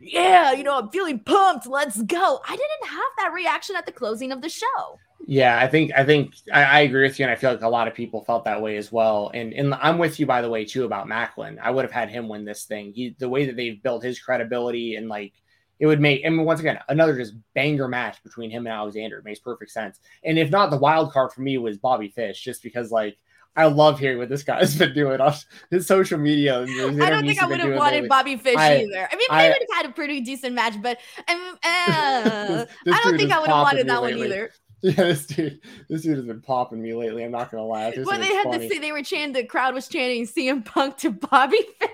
[0.03, 1.67] yeah, you know, I'm feeling pumped.
[1.67, 2.41] Let's go.
[2.47, 4.99] I didn't have that reaction at the closing of the show.
[5.25, 7.69] Yeah, I think I think I, I agree with you, and I feel like a
[7.69, 9.31] lot of people felt that way as well.
[9.33, 11.57] And and I'm with you by the way too about Maclin.
[11.61, 12.91] I would have had him win this thing.
[12.91, 15.33] He the way that they've built his credibility and like
[15.79, 16.25] it would make.
[16.25, 19.71] I mean, once again, another just banger match between him and Alexander it makes perfect
[19.71, 19.99] sense.
[20.25, 23.17] And if not, the wild card for me was Bobby Fish, just because like
[23.55, 25.33] I love hearing what this guy's been doing on
[25.69, 26.61] his social media.
[26.61, 28.09] and his I don't think I would have wanted lately.
[28.09, 29.07] Bobby Fish I- either.
[29.11, 30.97] I mean, I- they would have had a pretty decent match, but
[31.27, 34.51] I, uh, I don't think I would have wanted that one either.
[34.85, 37.23] Yeah, this dude, this dude has been popping me lately.
[37.23, 37.91] I'm not gonna lie.
[37.91, 38.67] This is they had funny.
[38.67, 41.89] to see, they were chanting, the crowd was chanting CM Punk to Bobby Fish.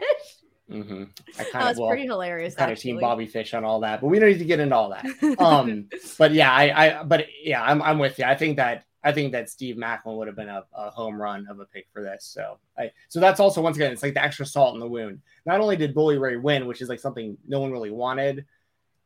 [0.71, 1.03] Mm-hmm.
[1.03, 2.55] I That kind was of well, pretty hilarious.
[2.55, 2.99] kind of team.
[2.99, 5.05] Bobby Fish on all that, but we don't need to get into all that.
[5.39, 5.87] Um,
[6.17, 8.25] but yeah, I, I, but yeah, I'm, I'm with you.
[8.25, 11.47] I think that, I think that Steve Maclin would have been a, a home run
[11.49, 12.25] of a pick for this.
[12.25, 15.21] So, I, so that's also once again, it's like the extra salt in the wound.
[15.45, 18.45] Not only did Bully Ray win, which is like something no one really wanted,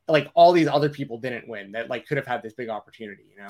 [0.08, 3.24] like all these other people didn't win that like could have had this big opportunity.
[3.30, 3.50] You know.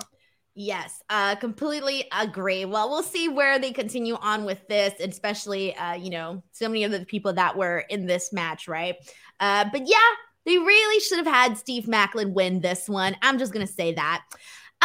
[0.56, 2.66] Yes, uh, completely agree.
[2.66, 6.84] Well, we'll see where they continue on with this, especially, uh, you know, so many
[6.84, 8.96] of the people that were in this match, right?
[9.40, 9.98] Uh, but yeah,
[10.46, 13.16] they really should have had Steve Maclin win this one.
[13.24, 14.24] I'm just to say that.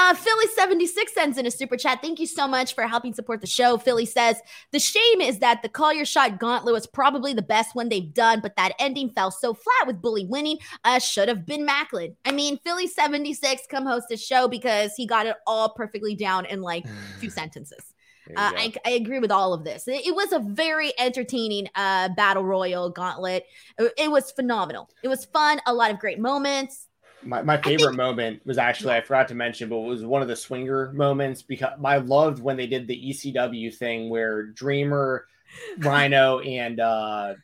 [0.01, 2.01] Uh, Philly76 sends in a super chat.
[2.01, 3.77] Thank you so much for helping support the show.
[3.79, 4.41] Philly says,
[4.71, 8.15] The shame is that the Call Your Shot Gauntlet was probably the best one they've
[8.15, 10.59] done, but that ending fell so flat with Bully winning.
[10.85, 12.15] Uh, should have been Maclin.
[12.25, 16.63] I mean, Philly76 come host the show because he got it all perfectly down in
[16.63, 16.89] like a
[17.19, 17.93] few sentences.
[18.37, 18.53] Uh.
[18.57, 19.89] I, I agree with all of this.
[19.89, 23.47] It, it was a very entertaining uh, battle royal gauntlet.
[23.79, 24.91] It, it was phenomenal.
[25.03, 25.61] It was fun.
[25.67, 26.88] A lot of great moments.
[27.23, 30.29] My, my favorite moment was actually I forgot to mention, but it was one of
[30.29, 35.27] the swinger moments because I loved when they did the ECW thing where Dreamer,
[35.79, 37.35] Rhino, and uh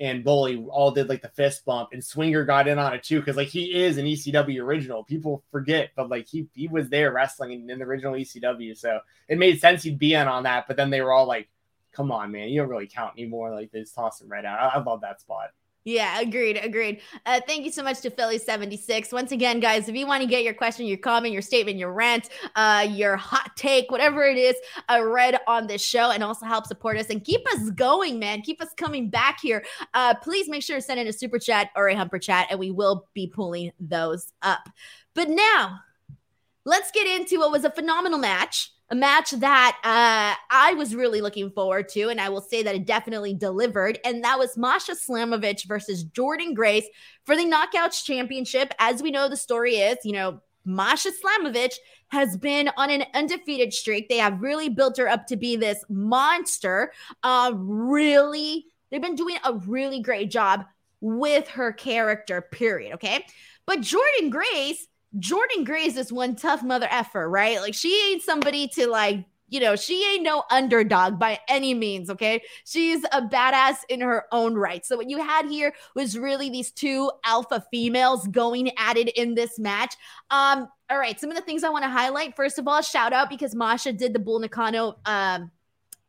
[0.00, 3.20] and Bully all did like the fist bump, and Swinger got in on it too
[3.20, 5.04] because like he is an ECW original.
[5.04, 9.00] People forget, but like he he was there wrestling in, in the original ECW, so
[9.28, 10.66] it made sense he'd be in on that.
[10.66, 11.48] But then they were all like,
[11.92, 14.58] "Come on, man, you don't really count anymore." Like they just tossed him right out.
[14.58, 15.50] I, I love that spot.
[15.86, 17.02] Yeah, agreed, agreed.
[17.26, 19.12] Uh, thank you so much to Philly76.
[19.12, 21.92] Once again, guys, if you want to get your question, your comment, your statement, your
[21.92, 24.56] rant, uh, your hot take, whatever it is,
[24.90, 28.40] uh, read on this show and also help support us and keep us going, man.
[28.40, 29.62] Keep us coming back here.
[29.92, 32.58] Uh, please make sure to send in a super chat or a humper chat, and
[32.58, 34.70] we will be pulling those up.
[35.14, 35.80] But now,
[36.64, 38.70] let's get into what was a phenomenal match.
[38.94, 42.76] A match that uh, I was really looking forward to, and I will say that
[42.76, 43.98] it definitely delivered.
[44.04, 46.86] And that was Masha Slamovich versus Jordynne Grace
[47.24, 48.72] for the Knockouts Championship.
[48.78, 51.74] As we know, the story is, you know, Masha Slamovich
[52.10, 54.08] has been on an undefeated streak.
[54.08, 56.92] They have really built her up to be this monster.
[57.24, 60.66] Uh, really, they've been doing a really great job
[61.00, 62.94] with her character, period.
[62.94, 63.26] Okay.
[63.66, 64.86] But Jordynne Grace,
[65.18, 67.60] Jordynne Grace is one tough mother effer, right?
[67.60, 72.10] Like she ain't somebody to like, you know, she ain't no underdog by any means,
[72.10, 72.42] okay?
[72.64, 74.84] She's a badass in her own right.
[74.84, 79.34] So what you had here was really these two alpha females going at it in
[79.34, 79.94] this match.
[80.30, 82.34] Um, all right, some of the things I want to highlight.
[82.34, 85.50] First of all, shout out because Masha did the Bull Nakano um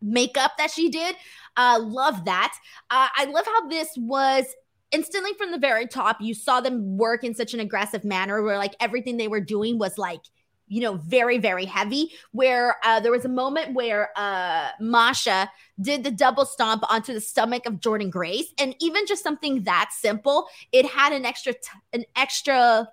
[0.02, 1.16] makeup that she did.
[1.58, 2.54] Uh, love that.
[2.90, 4.46] Uh, I love how this was
[4.92, 6.18] instantly from the very top.
[6.22, 9.78] You saw them work in such an aggressive manner where like everything they were doing
[9.78, 10.22] was like
[10.68, 16.04] you know very very heavy where uh, there was a moment where uh, masha did
[16.04, 20.48] the double stomp onto the stomach of jordynne grace and even just something that simple
[20.72, 21.60] it had an extra t-
[21.94, 22.88] an extra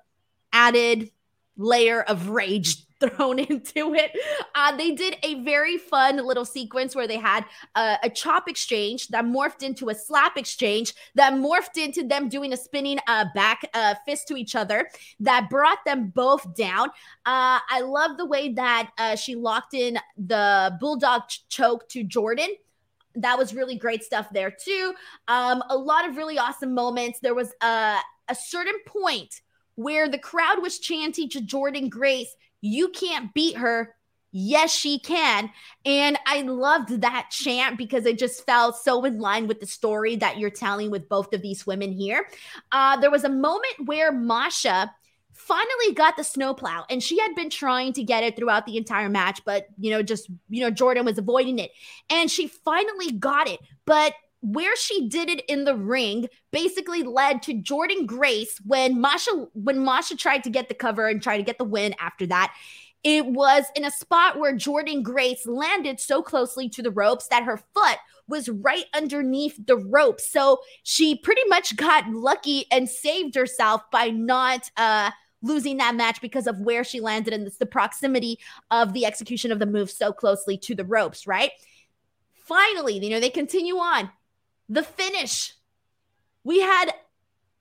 [0.53, 1.11] added
[1.57, 4.13] layer of rage thrown into it.
[4.55, 7.45] Uh, they did a very fun little sequence where they had
[7.75, 12.57] a chop exchange that morphed into a slap exchange that morphed into them doing a
[12.57, 14.89] spinning uh, back uh, fist to each other
[15.21, 16.89] that brought them both down.
[17.27, 22.05] Uh, I love the way that uh, she locked in the bulldog ch- choke to
[22.05, 22.57] Jordynne
[23.15, 24.95] that was really great stuff there too.
[25.29, 27.21] Um, a lot of really awesome moments.
[27.21, 27.99] There was a,
[28.29, 29.43] a certain point
[29.83, 33.95] where the crowd was chanting to Jordynne Grace, "You can't beat her."
[34.35, 35.51] Yes, she can.
[35.85, 40.17] And I loved that chant because it just felt so in line with the story
[40.17, 42.27] that you're telling with both of these women here.
[42.73, 44.91] Uh, there was a moment where Masha
[45.35, 49.09] finally got the snowplow and she had been trying to get it throughout the entire
[49.09, 51.73] match but you know just you know jordynne was avoiding it
[52.11, 54.13] and she finally got it but
[54.43, 59.85] where she did it in the ring basically led to jordynne grace when masha when
[59.85, 62.55] masha tried to get the cover and try to get the win after that
[63.05, 67.45] it was in a spot where jordynne grace landed so closely to the ropes that
[67.45, 73.35] her foot was right underneath the rope so she pretty much got lucky and saved
[73.35, 75.11] herself by not uh
[75.43, 78.39] losing that match because of where she landed and the proximity
[78.71, 81.51] of the execution of the move so closely to the ropes, right?
[82.45, 84.11] Finally, you know, they continue on.
[84.73, 85.53] The finish.
[86.45, 86.93] We had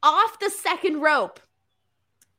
[0.02, 1.42] off the second rope,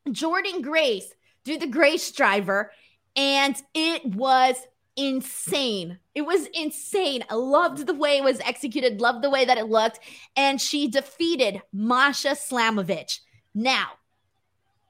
[0.09, 1.13] Jordynne Grace
[1.45, 2.73] do the Grace driver,
[3.15, 4.57] and it was
[4.97, 5.99] insane.
[6.15, 7.23] It was insane.
[7.29, 10.01] I loved the way it was executed, loved the way that it looked,
[10.39, 13.21] and she defeated Masha Slamovich.
[13.55, 13.89] Now,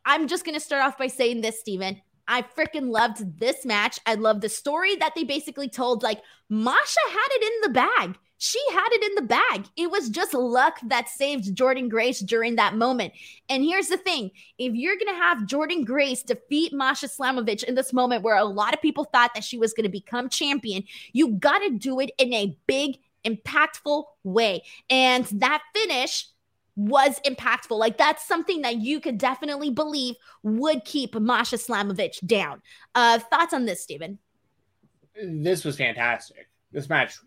[0.05, 2.01] I'm just going to start off by saying this, Steven.
[2.29, 3.99] I freaking loved this match.
[4.07, 6.05] I love the story that they basically told.
[6.05, 8.19] Like, Masha had it in the bag.
[8.45, 9.67] She had it in the bag.
[9.77, 13.13] It was just luck that saved Jordynne Grace during that moment.
[13.49, 17.77] And here's the thing if you're going to have Jordynne Grace defeat Masha Slamovich in
[17.77, 20.83] this moment where a lot of people thought that she was going to become champion,
[21.13, 24.65] you got to do it in a big, impactful way.
[24.91, 26.27] And that finish
[26.75, 27.79] was impactful.
[27.79, 32.61] Like that's something that you could definitely believe would keep Masha Slamovich down.
[32.97, 34.19] Uh, thoughts on this, Stephen?
[35.15, 36.49] This was fantastic.
[36.73, 37.21] This match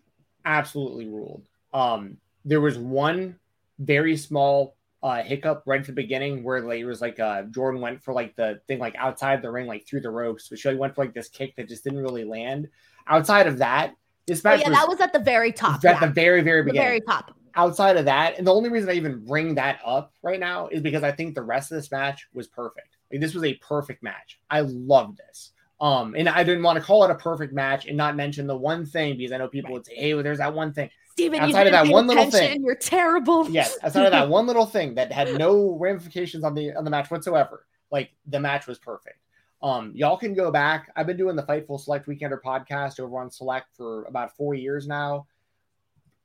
[0.46, 1.42] absolutely ruled.
[1.74, 2.16] Um,
[2.46, 3.38] there was one
[3.78, 7.80] very small uh, hiccup right at the beginning where like, it was like uh, Jordynne
[7.80, 10.74] went for like the thing like outside the ring, like through the ropes, but she
[10.74, 12.68] went for like this kick that just didn't really land.
[13.06, 13.94] Outside of that,
[14.26, 15.76] this match oh, yeah, was, that was at the very top.
[15.76, 16.00] At yeah.
[16.00, 16.82] the very, very beginning.
[16.82, 20.12] The very top outside of that, and the only reason I even bring that up
[20.22, 22.96] right now is because I think the rest of this match was perfect.
[23.10, 24.38] Like, this was a perfect match.
[24.50, 25.52] I love this.
[25.80, 28.56] Um, and I didn't want to call it a perfect match and not mention the
[28.56, 31.40] one thing because I know people would say, "Hey, well, there's that one thing." Steven,
[31.40, 33.48] outside of that one little thing, you're terrible.
[33.50, 36.90] Yes, outside of that one little thing that had no ramifications on the on the
[36.90, 39.18] match whatsoever, like the match was perfect.
[39.62, 40.90] Um, y'all can go back.
[40.96, 44.86] I've been doing the Fightful Select Weekender podcast over on Select for about four years
[44.86, 45.26] now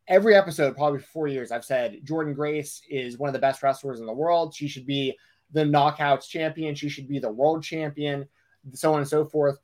[0.07, 3.63] every episode, probably for four years, I've said Jordynne Grace is one of the best
[3.63, 4.53] wrestlers in the world.
[4.53, 5.17] She should be
[5.53, 6.75] the knockouts champion.
[6.75, 8.27] She should be the world champion,
[8.73, 9.59] so on and so forth.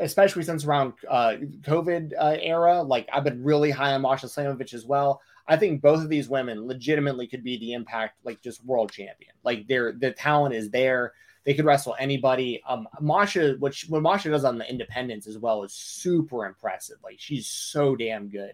[0.00, 4.72] Especially since around uh, COVID uh, era, like I've been really high on Masha Slamovich
[4.72, 5.20] as well.
[5.46, 9.32] I think both of these women legitimately could be the Impact, like just world champion.
[9.44, 11.12] Like their the talent is there.
[11.44, 12.62] They could wrestle anybody.
[12.68, 16.96] Um, Masha, which what Masha does on the independence as well is super impressive.
[17.02, 18.52] Like she's so damn good.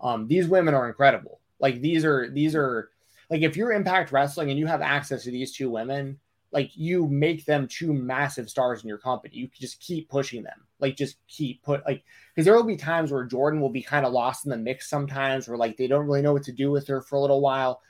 [0.00, 1.40] Um, these women are incredible.
[1.58, 2.90] Like these are these are
[3.30, 6.18] like if you're Impact Wrestling and you have access to these two women,
[6.52, 9.36] like you make them two massive stars in your company.
[9.36, 10.60] You just keep pushing them.
[10.78, 14.06] Like just keep put like because there will be times where Jordynne will be kind
[14.06, 16.70] of lost in the mix sometimes, where like they don't really know what to do
[16.70, 17.80] with her for a little while.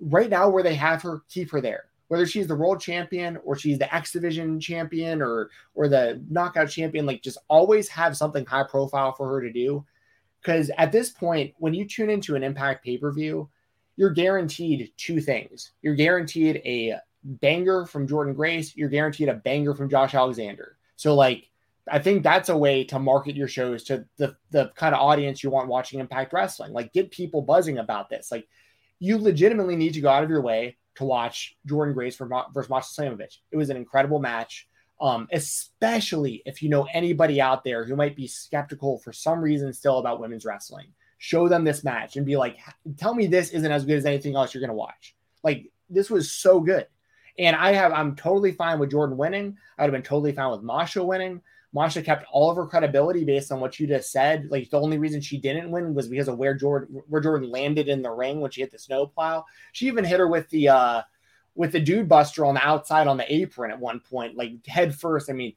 [0.00, 1.84] Right now, where they have her, keep her there.
[2.06, 6.70] Whether she's the world champion or she's the X Division champion or or the knockout
[6.70, 9.84] champion, like just always have something high profile for her to do
[10.40, 13.48] because at this point, when you tune into an Impact pay per view,
[13.96, 15.72] you're guaranteed two things.
[15.82, 16.98] You're guaranteed a
[17.28, 18.76] banger from Jordynne Grace.
[18.76, 20.76] You're guaranteed a banger from Josh Alexander.
[20.96, 21.50] So, like,
[21.90, 25.42] I think that's a way to market your shows to the, the kind of audience
[25.42, 26.72] you want watching Impact Wrestling.
[26.72, 28.30] Like, get people buzzing about this.
[28.30, 28.46] Like,
[28.98, 33.00] you legitimately need to go out of your way to watch Jordynne Grace versus Masha
[33.00, 33.38] Slamovich.
[33.52, 34.68] It was an incredible match
[35.00, 39.72] um, especially if you know anybody out there who might be skeptical for some reason
[39.72, 40.88] still about women's wrestling.
[41.18, 42.58] Show them this match and be like,
[42.96, 45.16] tell me this isn't as good as anything else you're going to watch.
[45.42, 46.86] Like, this was so good.
[47.38, 49.56] And I have, I'm totally fine with Jordynne winning.
[49.78, 51.40] I would have been totally fine with Masha winning.
[51.72, 54.48] Masha kept all of her credibility based on what you just said.
[54.50, 57.88] Like the only reason she didn't win was because of where Jordynne where Jordynne landed
[57.88, 59.44] in the ring when she hit the snowplow.
[59.72, 61.02] She even hit her with the uh
[61.54, 64.94] with the dude buster on the outside on the apron at one point, like head
[64.94, 65.28] first.
[65.28, 65.54] I mean,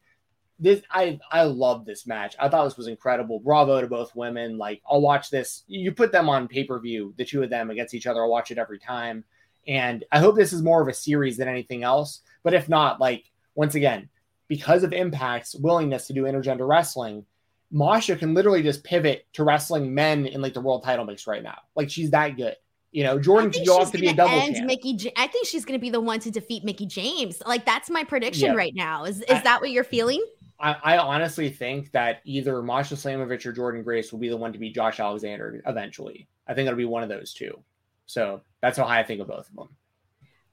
[0.60, 2.36] this I I love this match.
[2.40, 3.40] I thought this was incredible.
[3.40, 4.58] Bravo to both women.
[4.58, 5.64] Like I'll watch this.
[5.68, 8.22] You put them on pay per view, the two of them against each other.
[8.22, 9.24] I'll watch it every time.
[9.68, 12.22] And I hope this is more of a series than anything else.
[12.43, 14.09] But if not, like once again,
[14.47, 17.26] because of Impact's willingness to do intergender wrestling,
[17.72, 21.43] Masha can literally just pivot to wrestling men in like the world title mix right
[21.43, 21.57] now.
[21.76, 22.55] Like she's that good.
[22.91, 24.68] You know, Jordynne can go off to be a double end champ.
[24.68, 27.41] Mickie, J- I think she's going to be the one to defeat Mickie James.
[27.45, 28.55] Like that's my prediction yeah.
[28.55, 29.05] right now.
[29.05, 30.22] Is is I, that what you're feeling?
[30.59, 34.53] I, I, honestly think that either Masha Slamovich or Jordynne Grace will be the one
[34.53, 36.28] to beat Josh Alexander eventually.
[36.47, 37.57] I think it'll be one of those two.
[38.05, 39.70] So that's how I think of both of them.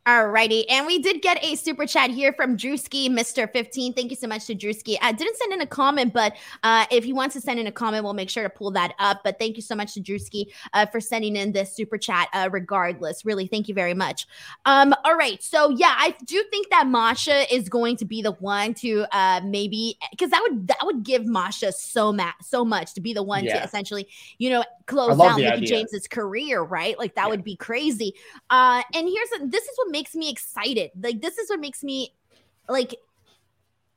[0.09, 0.67] All righty.
[0.71, 3.47] and we did get a super chat here from Drewski, Mr.
[3.53, 3.93] 15.
[3.93, 4.97] Thank you so much to Drewski.
[5.03, 7.73] I didn't send in a comment, but uh, if he wants to send in a
[7.73, 9.21] comment, we'll make sure to pull that up.
[9.23, 12.29] But thank you so much to Drewski uh, for sending in this super chat.
[12.33, 14.27] Uh, regardless, really, thank you very much.
[14.65, 18.33] Um, all right, so yeah, I do think that Masha is going to be the
[18.33, 22.95] one to uh, maybe because that would that would give Masha so ma- so much
[22.95, 23.59] to be the one yeah.
[23.59, 26.99] to essentially, you know, close out Mickie James's career, right?
[26.99, 27.29] Like that yeah.
[27.29, 28.15] would be crazy.
[28.51, 30.91] Uh, and here's a, this is what makes me excited.
[31.01, 32.15] Like this is what makes me
[32.69, 32.97] like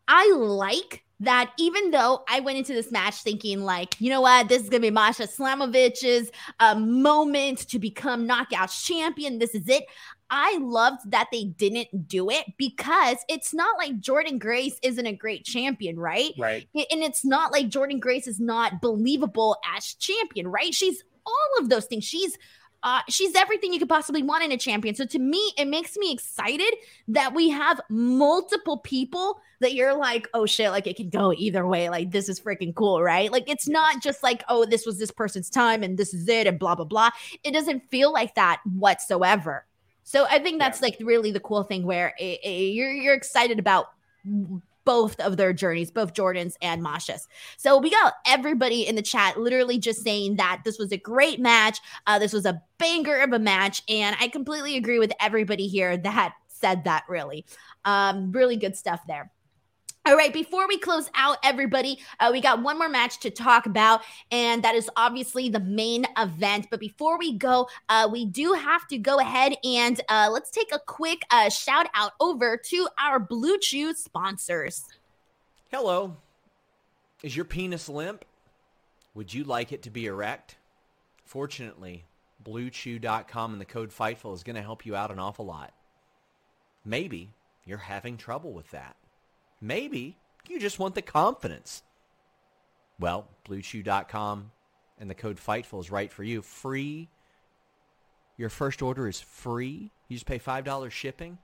[0.08, 4.50] I like that even though I went into this match thinking like, you know what,
[4.50, 9.40] this is gonna be Masha Slamovich's uh, moment to become knockout champion.
[9.40, 9.86] This is it.
[10.32, 15.14] I loved that they didn't do it because it's not like Jordynne Grace isn't a
[15.14, 16.32] great champion, right?
[16.38, 16.68] Right.
[16.74, 20.74] And it's not like Jordynne Grace is not believable as champion, right?
[20.74, 22.06] She's all of those things.
[22.06, 22.38] She's
[22.84, 24.96] uh, she's everything you could possibly want in a champion.
[24.96, 26.74] So to me, it makes me excited
[27.10, 31.68] that we have multiple people that you're like, oh shit, like it can go either
[31.68, 31.90] way.
[31.90, 33.32] Like this is freaking cool, right?
[33.32, 36.48] Like it's not just like, oh, this was this person's time and this is it
[36.48, 37.12] and blah blah blah.
[37.44, 39.66] It doesn't feel like that whatsoever.
[40.04, 40.88] So I think that's yeah.
[40.88, 43.88] like really the cool thing where it, it, you're you're excited about
[44.84, 47.28] both of their journeys, both Jordynne's and Masha's.
[47.58, 51.40] So we got everybody in the chat literally just saying that this was a great
[51.40, 51.80] match.
[52.08, 53.84] Uh, this was a banger of a match.
[53.88, 57.46] And I completely agree with everybody here that said that really.
[57.86, 59.32] Um, really good stuff there.
[60.04, 63.68] All right, before we close out, everybody, uh, we got one more match to talk
[63.68, 66.66] about, and that is obviously the main event.
[66.72, 70.74] But before we go, uh, we do have to go ahead and uh, let's take
[70.74, 74.88] a quick uh, shout out over to our Blue Chew sponsors.
[75.70, 76.18] Hello.
[77.22, 78.26] Is your penis limp?
[79.14, 80.56] Would you like it to be erect?
[81.26, 82.06] Fortunately,
[82.44, 85.74] BlueChew.com and the code FIGHTFUL is going to help you out an awful lot.
[86.84, 87.30] Maybe
[87.66, 88.96] you're having trouble with that.
[89.62, 90.18] Maybe
[90.50, 91.84] you just want the confidence.
[93.00, 94.52] Well, BlueChew.com
[95.00, 96.42] and the code FIGHTFUL is right for you.
[96.42, 97.10] Free.
[98.38, 99.92] Your first order is free.
[100.08, 101.38] You just pay $5 shipping.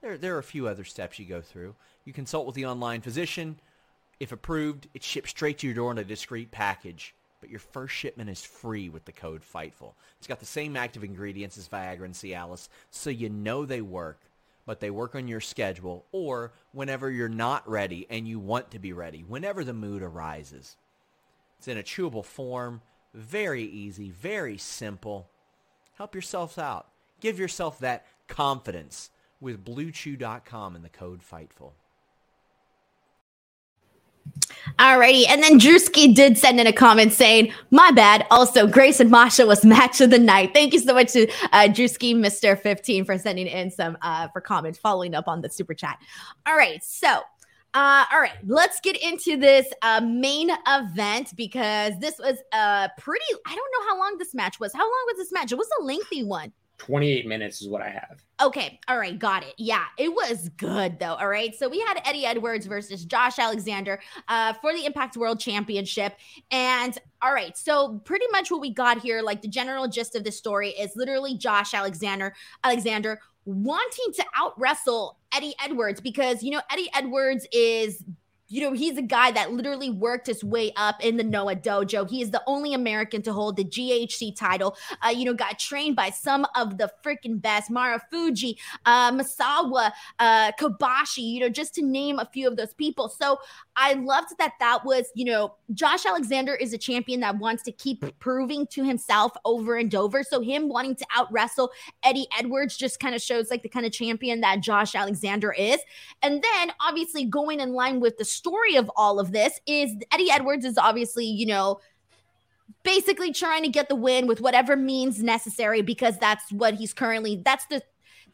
[0.00, 1.74] There, there are a few other steps you go through.
[2.04, 3.58] You consult with the online physician.
[4.20, 7.14] If approved, it ships straight to your door in a discreet package.
[7.40, 9.94] But your first shipment is free with the code FIGHTFUL.
[10.18, 14.20] It's got the same active ingredients as Viagra and Cialis, so you know they work
[14.66, 18.78] but they work on your schedule or whenever you're not ready and you want to
[18.78, 20.76] be ready, whenever the mood arises.
[21.58, 25.28] It's in a chewable form, very easy, very simple.
[25.96, 26.88] Help yourself out.
[27.20, 29.10] Give yourself that confidence
[29.40, 31.72] with bluechew.com and the code FIGHTFUL.
[34.78, 39.10] Alrighty, and then Drewski did send in a comment saying, "My bad." Also, Grace and
[39.10, 40.52] Masha was match of the night.
[40.54, 44.40] Thank you so much to uh, Drewski, Mister Fifteen, for sending in some uh, for
[44.40, 45.98] comments, following up on the super chat.
[46.46, 47.20] All right, so.
[47.76, 52.88] Uh, all right, let's get into this uh, main event because this was a uh,
[52.98, 53.24] pretty.
[53.44, 54.72] I don't know how long this match was.
[54.72, 55.50] How long was this match?
[55.50, 56.52] It was a lengthy one.
[56.78, 58.22] 28 minutes is what I have.
[58.42, 58.80] Okay.
[58.88, 59.18] All right.
[59.18, 59.54] Got it.
[59.58, 59.84] Yeah.
[59.96, 61.14] It was good, though.
[61.14, 61.54] All right.
[61.54, 66.16] So we had Eddie Edwards versus Josh Alexander uh, for the Impact World Championship.
[66.50, 67.56] And all right.
[67.56, 70.96] So pretty much what we got here, like the general gist of the story is
[70.96, 77.46] literally Josh Alexander, Alexander wanting to out wrestle Eddie Edwards because, you know, Eddie Edwards
[77.52, 78.02] is
[78.54, 82.08] you know, he's a guy that literally worked his way up in the Noah dojo.
[82.08, 84.76] He is the only American to hold the GHC title.
[85.04, 88.54] Uh, you know, got trained by some of the freaking best Marufuji,
[88.86, 89.90] uh, Misawa,
[90.20, 93.08] uh, Kobashi, you know, just to name a few of those people.
[93.08, 93.38] So
[93.74, 97.72] I loved that that was, you know, Josh Alexander is a champion that wants to
[97.72, 100.22] keep proving to himself over and over.
[100.22, 101.72] So him wanting to out wrestle
[102.04, 105.80] Eddie Edwards just kind of shows like the kind of champion that Josh Alexander is.
[106.22, 110.30] And then obviously going in line with the story of all of this is Eddie
[110.30, 111.80] Edwards is obviously, you know,
[112.82, 117.40] basically trying to get the win with whatever means necessary because that's what he's currently
[117.42, 117.82] that's the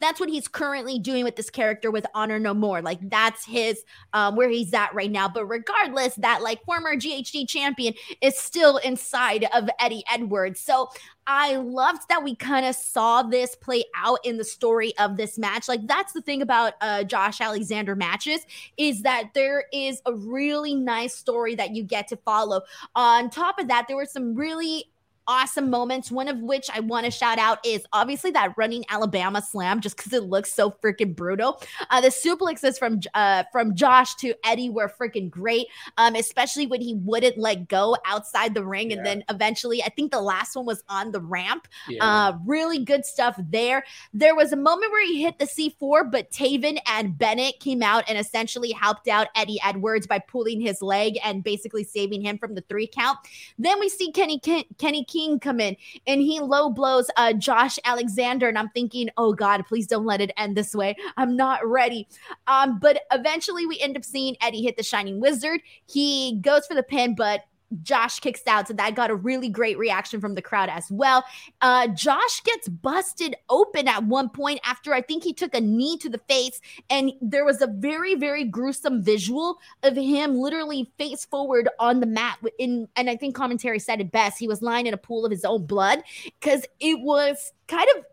[0.01, 2.81] that's what he's currently doing with this character with Honor No More.
[2.81, 3.83] Like that's his
[4.13, 5.29] um, where he's at right now.
[5.29, 10.59] But regardless, that like former GHC champion is still inside of Eddie Edwards.
[10.59, 10.89] So
[11.27, 15.37] I loved that we kind of saw this play out in the story of this
[15.37, 15.67] match.
[15.67, 18.45] Like that's the thing about uh, Josh Alexander matches
[18.77, 22.61] is that there is a really nice story that you get to follow.
[22.95, 24.85] On top of that, there were some really
[25.31, 26.11] awesome moments.
[26.11, 29.95] One of which I want to shout out is obviously that running Alabama slam, just
[29.95, 31.63] because it looks so freaking brutal.
[31.89, 35.67] Uh, the suplexes from uh, from Josh to Eddie were freaking great,
[35.97, 38.97] um, especially when he wouldn't let go outside the ring, yeah.
[38.97, 41.69] and then eventually, I think the last one was on the ramp.
[41.87, 42.03] Yeah.
[42.03, 43.85] Uh, really good stuff there.
[44.13, 48.03] There was a moment where he hit the C4, but Taven and Bennett came out
[48.09, 52.53] and essentially helped out Eddie Edwards by pulling his leg and basically saving him from
[52.53, 53.17] the three count.
[53.57, 55.75] Then we see Kenny Ken- Kenny King come in
[56.07, 58.47] and he low blows uh, Josh Alexander.
[58.47, 60.95] And I'm thinking, oh God, please don't let it end this way.
[61.17, 62.07] I'm not ready.
[62.47, 65.61] Um, but eventually we end up seeing Eddie hit the Shining Wizard.
[65.87, 67.41] He goes for the pin, but
[67.83, 68.67] Josh kicks out.
[68.67, 71.23] So that got a really great reaction from the crowd as well.
[71.61, 75.97] Uh, Josh gets busted open at one point after I think he took a knee
[75.97, 76.59] to the face.
[76.89, 82.05] And there was a very, very gruesome visual of him literally face forward on the
[82.05, 82.39] mat.
[82.59, 84.39] In, and I think commentary said it best.
[84.39, 86.03] He was lying in a pool of his own blood
[86.39, 88.05] because it was kind of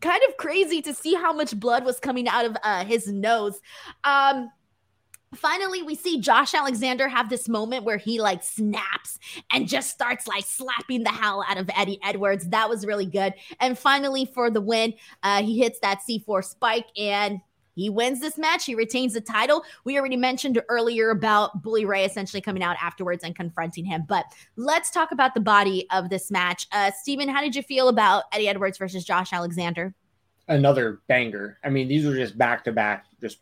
[0.00, 3.60] kind of crazy to see how much blood was coming out of uh, his nose.
[4.04, 4.50] Um,
[5.36, 9.18] Finally, we see Josh Alexander have this moment where he like snaps
[9.52, 12.48] and just starts like slapping the hell out of Eddie Edwards.
[12.48, 13.34] That was really good.
[13.60, 17.40] And finally, for the win, uh, he hits that C4 spike and
[17.76, 18.64] he wins this match.
[18.64, 19.62] He retains the title.
[19.84, 24.04] We already mentioned earlier about Bully Ray essentially coming out afterwards and confronting him.
[24.08, 24.24] But
[24.56, 26.66] let's talk about the body of this match.
[26.72, 29.94] Uh, Steven, how did you feel about Eddie Edwards versus Josh Alexander?
[30.48, 31.58] Another banger.
[31.62, 33.38] I mean, these were just back to back, just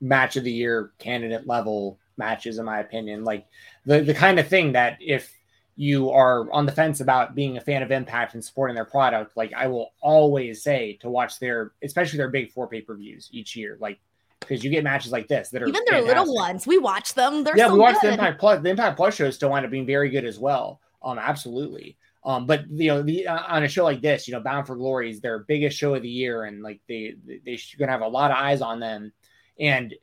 [0.00, 3.24] match of the year candidate level matches, in my opinion.
[3.24, 3.46] Like
[3.84, 5.34] the the kind of thing that if
[5.76, 9.36] you are on the fence about being a fan of Impact and supporting their product,
[9.36, 13.28] like I will always say to watch their, especially their big four pay per views
[13.32, 14.00] each year, like
[14.40, 16.66] because you get matches like this that are even their little ones.
[16.66, 17.44] We watch them.
[17.44, 18.08] They're yeah, so we watch good.
[18.08, 18.62] the Impact Plus.
[18.62, 20.80] The Impact Plus shows still wind up being very good as well.
[21.02, 21.96] Um, absolutely.
[22.24, 24.76] Um, but you know, the, uh, on a show like this, you know, Bound for
[24.76, 28.00] Glory is their biggest show of the year, and like they they, they're gonna have
[28.00, 29.12] a lot of eyes on them.
[29.58, 29.94] And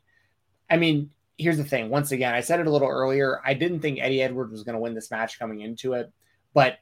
[0.69, 1.89] I mean, here's the thing.
[1.89, 3.41] Once again, I said it a little earlier.
[3.45, 6.11] I didn't think Eddie Edwards was going to win this match coming into it,
[6.53, 6.79] but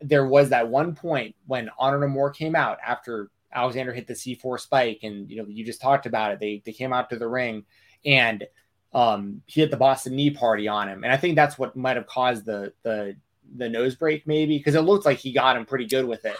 [0.00, 4.14] there was that one point when Honor No More came out after Alexander hit the
[4.14, 6.40] C4 spike, and you know you just talked about it.
[6.40, 7.64] They they came out to the ring,
[8.04, 8.44] and
[8.92, 11.96] um, he hit the Boston Knee Party on him, and I think that's what might
[11.96, 13.16] have caused the the
[13.56, 16.36] the nose break maybe because it looked like he got him pretty good with it,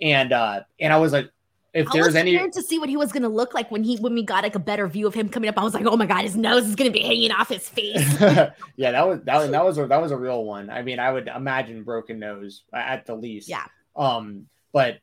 [0.00, 1.30] and uh, and I was like,
[1.72, 3.96] if I there's any to see what he was going to look like when he
[3.96, 5.58] when we got like a better view of him coming up.
[5.58, 7.68] I was like oh my god his nose is going to be hanging off his
[7.68, 8.06] face.
[8.76, 10.70] Yeah that was that, was that was a, that was a real one.
[10.70, 13.48] I mean i would imagine broken nose at the least.
[13.48, 13.64] Yeah.
[13.94, 14.98] Um but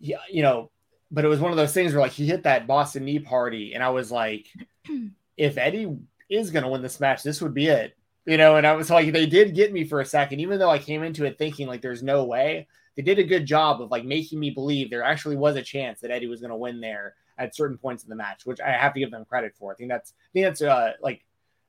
[0.00, 0.70] yeah you know
[1.10, 3.72] but it was one of those things where like he hit that boston knee party
[3.74, 4.46] and i was like
[5.36, 5.96] if eddie
[6.28, 7.96] is going to win this match this would be it.
[8.26, 10.70] You know and i was like they did get me for a second even though
[10.70, 13.90] i came into it thinking like there's no way they did a good job of
[13.90, 16.80] like making me believe there actually was a chance that Eddie was going to win
[16.80, 19.72] there at certain points in the match, which I have to give them credit for.
[19.72, 21.24] I think that's I think that's uh like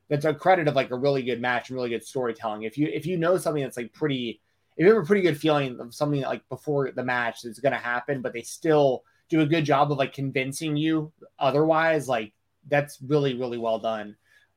[0.09, 2.63] that's a credit of like a really good match and really good storytelling.
[2.63, 4.39] If you if you know something that's like pretty
[4.78, 7.73] if you have a pretty good feeling of something like before the match that's going
[7.73, 12.34] to happen, but they still do a good job of like convincing you otherwise, like
[12.69, 14.15] that's really really well done.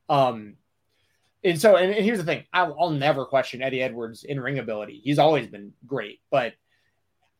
[0.08, 0.56] Um,
[1.43, 5.01] and so, and, here's the thing: I'll, I'll, never question Eddie Edwards' in ring ability.
[5.03, 6.55] He's always been great, but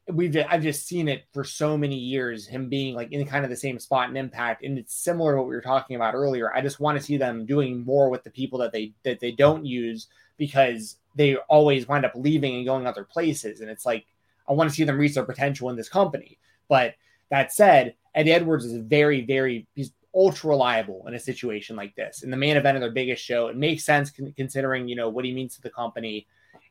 [0.09, 2.47] we've I've just seen it for so many years.
[2.47, 5.39] Him being like in kind of the same spot and impact, and it's similar to
[5.39, 6.55] what we were talking about earlier.
[6.55, 9.33] I just want to see them doing more with the people that they that they
[9.33, 13.61] don't use because they always wind up leaving and going other places.
[13.61, 14.07] And it's like
[14.49, 16.39] I want to see them reach their potential in this company.
[16.69, 16.95] But
[17.31, 22.23] that said, Eddie Edwards is very, very he's ultra reliable in a situation like this.
[22.23, 25.25] In the main event of their biggest show, it makes sense considering you know what
[25.25, 26.27] he means to the company.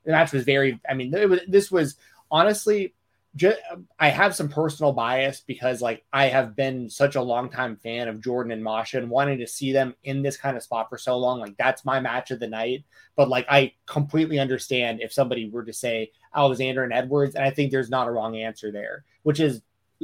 [0.06, 0.80] The match was very.
[0.90, 1.96] I mean, was, this was
[2.30, 2.94] honestly.
[3.36, 3.60] Just,
[4.00, 8.08] I have some personal bias because, like, I have been such a long time fan
[8.08, 10.98] of Jordynne and Masha and wanting to see them in this kind of spot for
[10.98, 11.40] so long.
[11.40, 12.86] Like, that's my match of the night.
[13.16, 17.52] But, like, I completely understand if somebody were to say Alexander and Edwards, and I
[17.52, 19.62] think there's not a wrong answer there, which is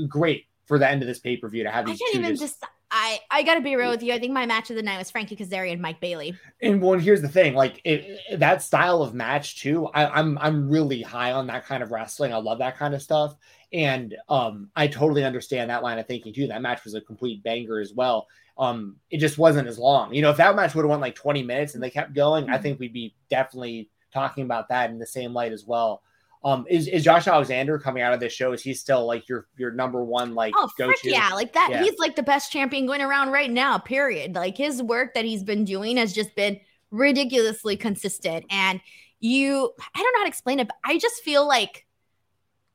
[0.08, 2.00] great for the end of this pay per view to have these.
[2.00, 2.64] I can't even just
[2.96, 4.14] I I gotta be real with you.
[4.14, 6.42] I think my match of the night was Frankie Kazarian and Mike Bailey.
[6.62, 9.88] And well, here's the thing, like it, that style of match too.
[9.88, 12.34] I, I'm I'm really high on that kind of wrestling.
[12.34, 13.36] I love that kind of stuff,
[13.74, 16.48] and um, I totally understand that line of thinking too.
[16.48, 18.28] That match was a complete banger as well.
[18.58, 20.14] Um, it just wasn't as long.
[20.14, 22.48] You know, if that match would have went like 20 minutes and they kept going,
[22.50, 22.58] I Mm-hmm.
[22.58, 26.04] think we'd be definitely talking about that in the same light as well.
[26.46, 28.52] Um, is, is Josh Alexander coming out of this show?
[28.54, 31.10] Is he still like your your number one like Oh, go to?
[31.10, 31.30] yeah.
[31.34, 31.70] Like that.
[31.72, 31.84] Yeah.
[31.84, 34.36] He's like the best champion going around right now, period.
[34.36, 36.60] Like his work that he's been doing has just been
[36.92, 38.46] ridiculously consistent.
[38.52, 38.80] And
[39.20, 41.86] you, I don't know how to explain it, but I just feel like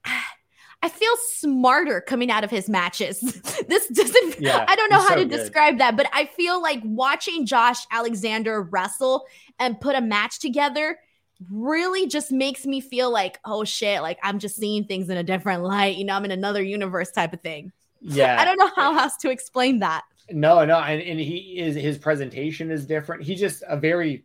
[0.82, 3.20] I feel smarter coming out of his matches.
[3.68, 5.36] this doesn't, Yeah, I don't know how so to good.
[5.36, 9.26] describe that, but I feel like watching Josh Alexander wrestle
[9.58, 10.98] and put a match together
[11.48, 15.22] really just makes me feel like, oh shit, like I'm just seeing things in a
[15.22, 15.96] different light.
[15.96, 17.72] You know, I'm in another universe type of thing.
[18.00, 20.04] Yeah, I don't know how else to explain that.
[20.30, 23.22] No, no, and, and he is his presentation is different.
[23.22, 24.24] He's just a very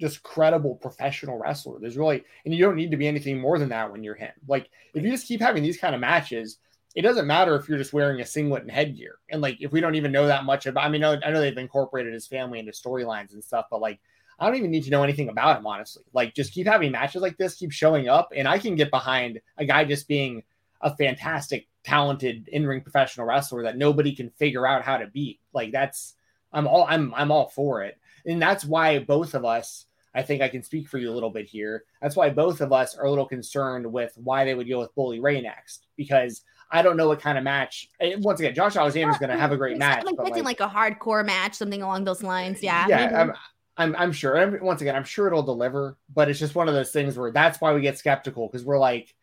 [0.00, 1.78] just credible professional wrestler.
[1.78, 4.32] There's really and you don't need to be anything more than that when you're him.
[4.48, 6.58] Like if you just keep having these kind of matches,
[6.94, 9.18] it doesn't matter if you're just wearing a singlet and headgear.
[9.30, 11.30] And like if we don't even know that much about I mean, I know, I
[11.30, 14.00] know they've incorporated his family into storylines and stuff, but like
[14.38, 16.04] I don't even need to know anything about him, honestly.
[16.12, 19.40] Like just keep having matches like this, keep showing up, and I can get behind
[19.58, 20.42] a guy just being
[20.80, 25.38] a fantastic, talented in-ring professional wrestler that nobody can figure out how to beat.
[25.52, 26.14] Like that's
[26.52, 27.98] I'm all I'm I'm all for it.
[28.26, 31.30] And that's why both of us, I think I can speak for you a little
[31.30, 31.84] bit here.
[32.00, 34.94] That's why both of us are a little concerned with why they would go with
[34.94, 35.86] Bully Ray next.
[35.96, 37.90] Because I don't know what kind of match.
[38.00, 40.04] eh, Once again, Josh Alexander's going to have a great match.
[40.04, 42.62] Like, but, expecting like, a hardcore match, something along those lines.
[42.62, 42.86] Yeah.
[42.88, 43.32] yeah.
[43.76, 44.58] I'm, I'm, I'm sure.
[44.60, 47.60] Once again, I'm sure it'll deliver, but it's just one of those things where that's
[47.60, 49.14] why we get skeptical because we're like,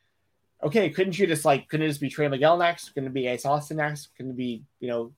[0.64, 2.93] okay, couldn't you just like, couldn't it just be Trey Miguel next?
[2.93, 4.16] Couldn't be Ace Austin next?
[4.18, 5.14] Couldn't be, you know,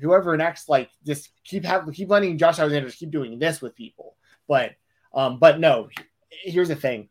[0.00, 0.68] whoever next?
[0.68, 4.16] Like, just keep have keep letting Josh Alexander just keep doing this with people.
[4.48, 4.72] But,
[5.14, 5.88] um, but no,
[6.28, 7.08] here's the thing.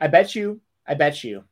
[0.00, 1.44] I bet you, I bet you,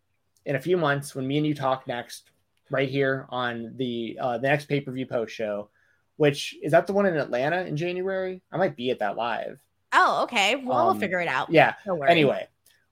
[0.44, 2.30] in a few months when me and you talk next,
[2.70, 5.68] right here on the uh, the next pay per view post show,
[6.16, 8.42] which is that the one in Atlanta in January?
[8.52, 9.60] I might be at that live.
[9.92, 10.56] oh, okay.
[10.56, 11.50] Well, Um, we'll figure it out.
[11.50, 11.74] Yeah.
[11.84, 12.02] Don't.
[12.08, 12.46] Anyway,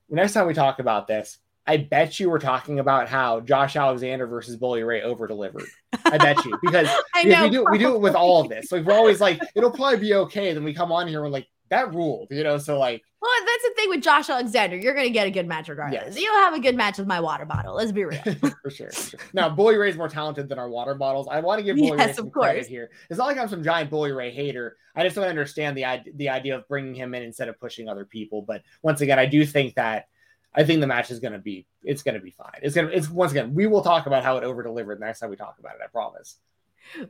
[0.08, 4.26] next time we talk about this, I bet you we're talking about how Josh Alexander
[4.26, 5.64] versus Bully Ray over delivered.
[6.04, 7.44] I bet you because I because know.
[7.44, 8.70] we do we do it with all of this.
[8.70, 10.52] Like we're always like it'll probably be okay.
[10.52, 12.58] Then we come on here and we're like that ruled, you know.
[12.58, 14.76] So like Well, that's the thing with Josh Alexander.
[14.76, 16.14] You're going to get a good match regardless.
[16.14, 16.20] Yes.
[16.20, 17.74] You'll have a good match with my water bottle.
[17.74, 18.20] Let's be real.
[18.62, 19.20] for sure, for sure.
[19.32, 21.28] Now, Bully Ray's more talented than our water bottles.
[21.30, 22.90] I want to give Bully Ray some credit here.
[23.10, 24.76] It's not like I'm some giant Bully Ray hater.
[24.94, 25.84] I just don't understand the
[26.14, 28.42] the idea of bringing him in instead of pushing other people.
[28.42, 30.06] But once again, I do think that
[30.54, 32.60] I think the match is going to be it's going to be fine.
[32.62, 35.20] It's going to it's once again we will talk about how it over delivered next
[35.20, 35.80] time we talk about it.
[35.82, 36.36] I promise.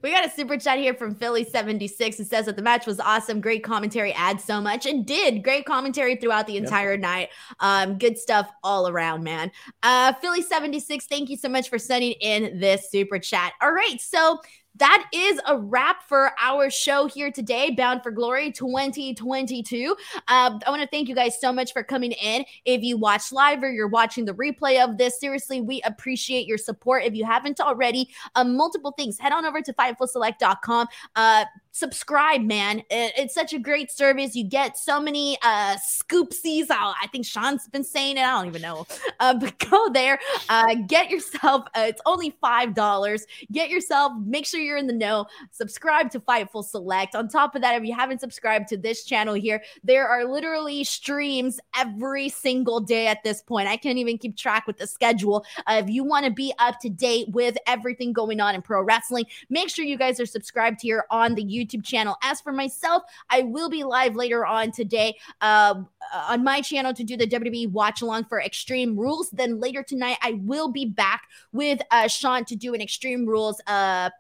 [0.03, 3.41] We got a super chat here from Philly76 It says that the match was awesome.
[3.41, 7.31] Great commentary, adds so much, and did great commentary throughout the entire night.
[7.61, 9.51] Um, good stuff all around, man.
[9.83, 13.53] Uh, Philly76, thank you so much for sending in this super chat.
[13.61, 14.41] All right, so
[14.77, 19.97] that is a wrap for our show here today, Bound for Glory 2022.
[20.29, 22.45] Um, I want to thank you guys so much for coming in.
[22.65, 26.59] If you watch live or you're watching the replay of this, seriously, we appreciate your
[26.59, 27.05] support.
[27.05, 29.19] If you haven't already, um, multiple things.
[29.19, 30.89] Head on over to fightfulselect.com.
[31.15, 31.45] Uh,
[31.75, 32.79] subscribe, man.
[32.89, 34.37] It- it's such a great service.
[34.37, 36.67] You get so many uh scoopsies.
[36.71, 38.21] Oh, I think Sean's been saying it.
[38.21, 38.87] I don't even know.
[39.19, 40.19] Uh, but go there.
[40.49, 41.67] Uh, get yourself.
[41.75, 43.27] Uh, it's only five dollars.
[43.51, 44.13] Get yourself.
[44.25, 45.27] Make sure you're in the know.
[45.51, 47.17] Subscribe to Fightful Select.
[47.17, 50.85] On top of that, if you haven't subscribed to this channel here, there are literally
[50.85, 53.67] streams every single day at this point.
[53.67, 55.45] I can't even keep track with the schedule.
[55.67, 58.81] Uh, if you want to be up to date with everything going on in pro
[58.81, 62.17] wrestling, make sure you guys are subscribed here on the YouTube channel.
[62.23, 65.75] As for myself, I will be live later on today uh,
[66.13, 69.31] on my channel to do the WWE watch along for Extreme Rules.
[69.31, 73.61] Then later tonight, I will be back with uh, Sean to do an Extreme Rules
[73.67, 74.11] uh,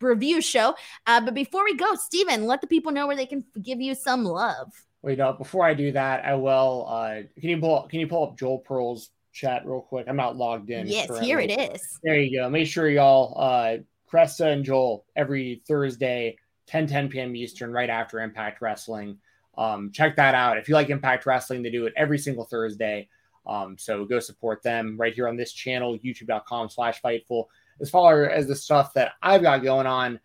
[0.00, 0.74] review show.
[1.06, 3.94] Uh, but before we go, Stephen, let the people know where they can give you
[3.94, 4.72] some love.
[5.02, 5.32] Wait, no.
[5.32, 6.86] Before I do that, I will.
[6.88, 7.82] Uh, can you pull?
[7.88, 10.06] Can you pull up Joel Pearl's chat real quick?
[10.08, 10.86] I'm not logged in.
[10.86, 11.26] Yes, currently.
[11.26, 11.98] here it is.
[12.02, 12.48] There you go.
[12.48, 13.78] Make sure y'all, uh,
[14.10, 16.36] Cresta and Joel, every Thursday,
[16.66, 17.36] 10 10 p.m.
[17.36, 19.18] Eastern, right after Impact Wrestling.
[19.58, 20.56] Um, check that out.
[20.56, 23.08] If you like Impact Wrestling, they do it every single Thursday.
[23.46, 27.46] Um, so go support them right here on this channel, youtube.com slash fightful.
[27.80, 30.20] As far as the stuff that I've got going on,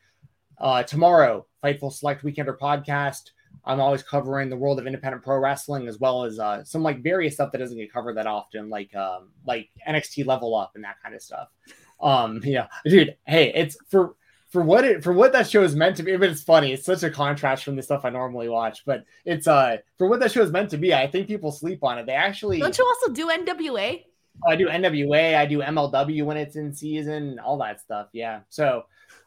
[0.59, 3.31] uh, tomorrow, Fightful Select Weekender podcast.
[3.65, 7.03] I'm always covering the world of independent pro wrestling as well as uh, some like
[7.03, 10.83] various stuff that doesn't get covered that often, like um, like NXT Level Up and
[10.83, 11.49] that kind of stuff.
[11.99, 14.15] Um, you know, dude, hey, it's for
[14.49, 16.15] for what it for what that show is meant to be.
[16.15, 16.73] But it's funny.
[16.73, 18.83] It's such a contrast from the stuff I normally watch.
[18.85, 20.93] But it's uh for what that show is meant to be.
[20.93, 22.05] I think people sleep on it.
[22.05, 24.03] They actually don't you also do NWA?
[24.47, 25.35] I do NWA.
[25.35, 27.39] I do MLW when it's in season.
[27.39, 28.07] All that stuff.
[28.13, 28.41] Yeah.
[28.49, 28.85] So,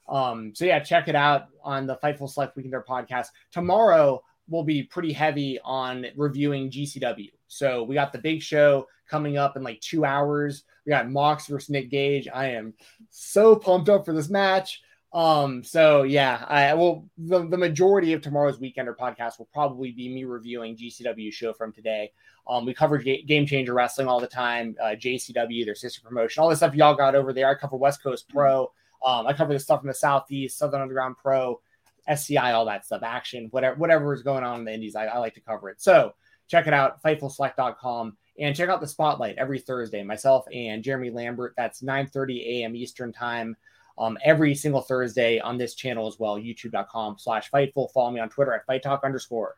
[0.08, 4.22] um, so yeah, check it out on the Fightful Select Weekender podcast tomorrow.
[4.48, 7.30] We'll be pretty heavy on reviewing GCW.
[7.48, 10.64] So we got the big show coming up in like two hours.
[10.86, 12.28] We got Mox versus Nick Gage.
[12.32, 12.74] I am
[13.10, 14.82] so pumped up for this match.
[15.12, 20.08] Um, so yeah, I will the, the majority of tomorrow's weekender podcast will probably be
[20.08, 22.12] me reviewing GCW show from today.
[22.48, 26.42] Um, we cover Ga- Game Changer Wrestling all the time, uh, JCW, their sister promotion,
[26.42, 27.48] all the stuff y'all got over there.
[27.48, 28.72] I cover West Coast Pro.
[29.04, 31.61] Um, I cover the stuff from the Southeast, Southern Underground Pro,
[32.06, 34.94] SCI, all that stuff, action, whatever, whatever is going on in the Indies.
[34.94, 35.80] I, I like to cover it.
[35.80, 36.14] So
[36.46, 40.02] check it out, FightfulSelect.com, and check out the Spotlight every Thursday.
[40.04, 41.54] Myself and Jeremy Lambert.
[41.56, 42.76] That's 9:30 a.m.
[42.76, 43.56] Eastern Time
[44.01, 47.92] um, every single Thursday on this channel as well, youtube.com slash Fightful.
[47.92, 49.57] Follow me on Twitter at Fight Talk underscore.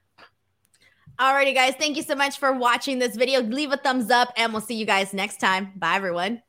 [1.18, 1.74] Alrighty, guys.
[1.78, 3.40] Thank you so much for watching this video.
[3.40, 5.72] Leave a thumbs up, and we'll see you guys next time.
[5.76, 6.42] Bye, everyone.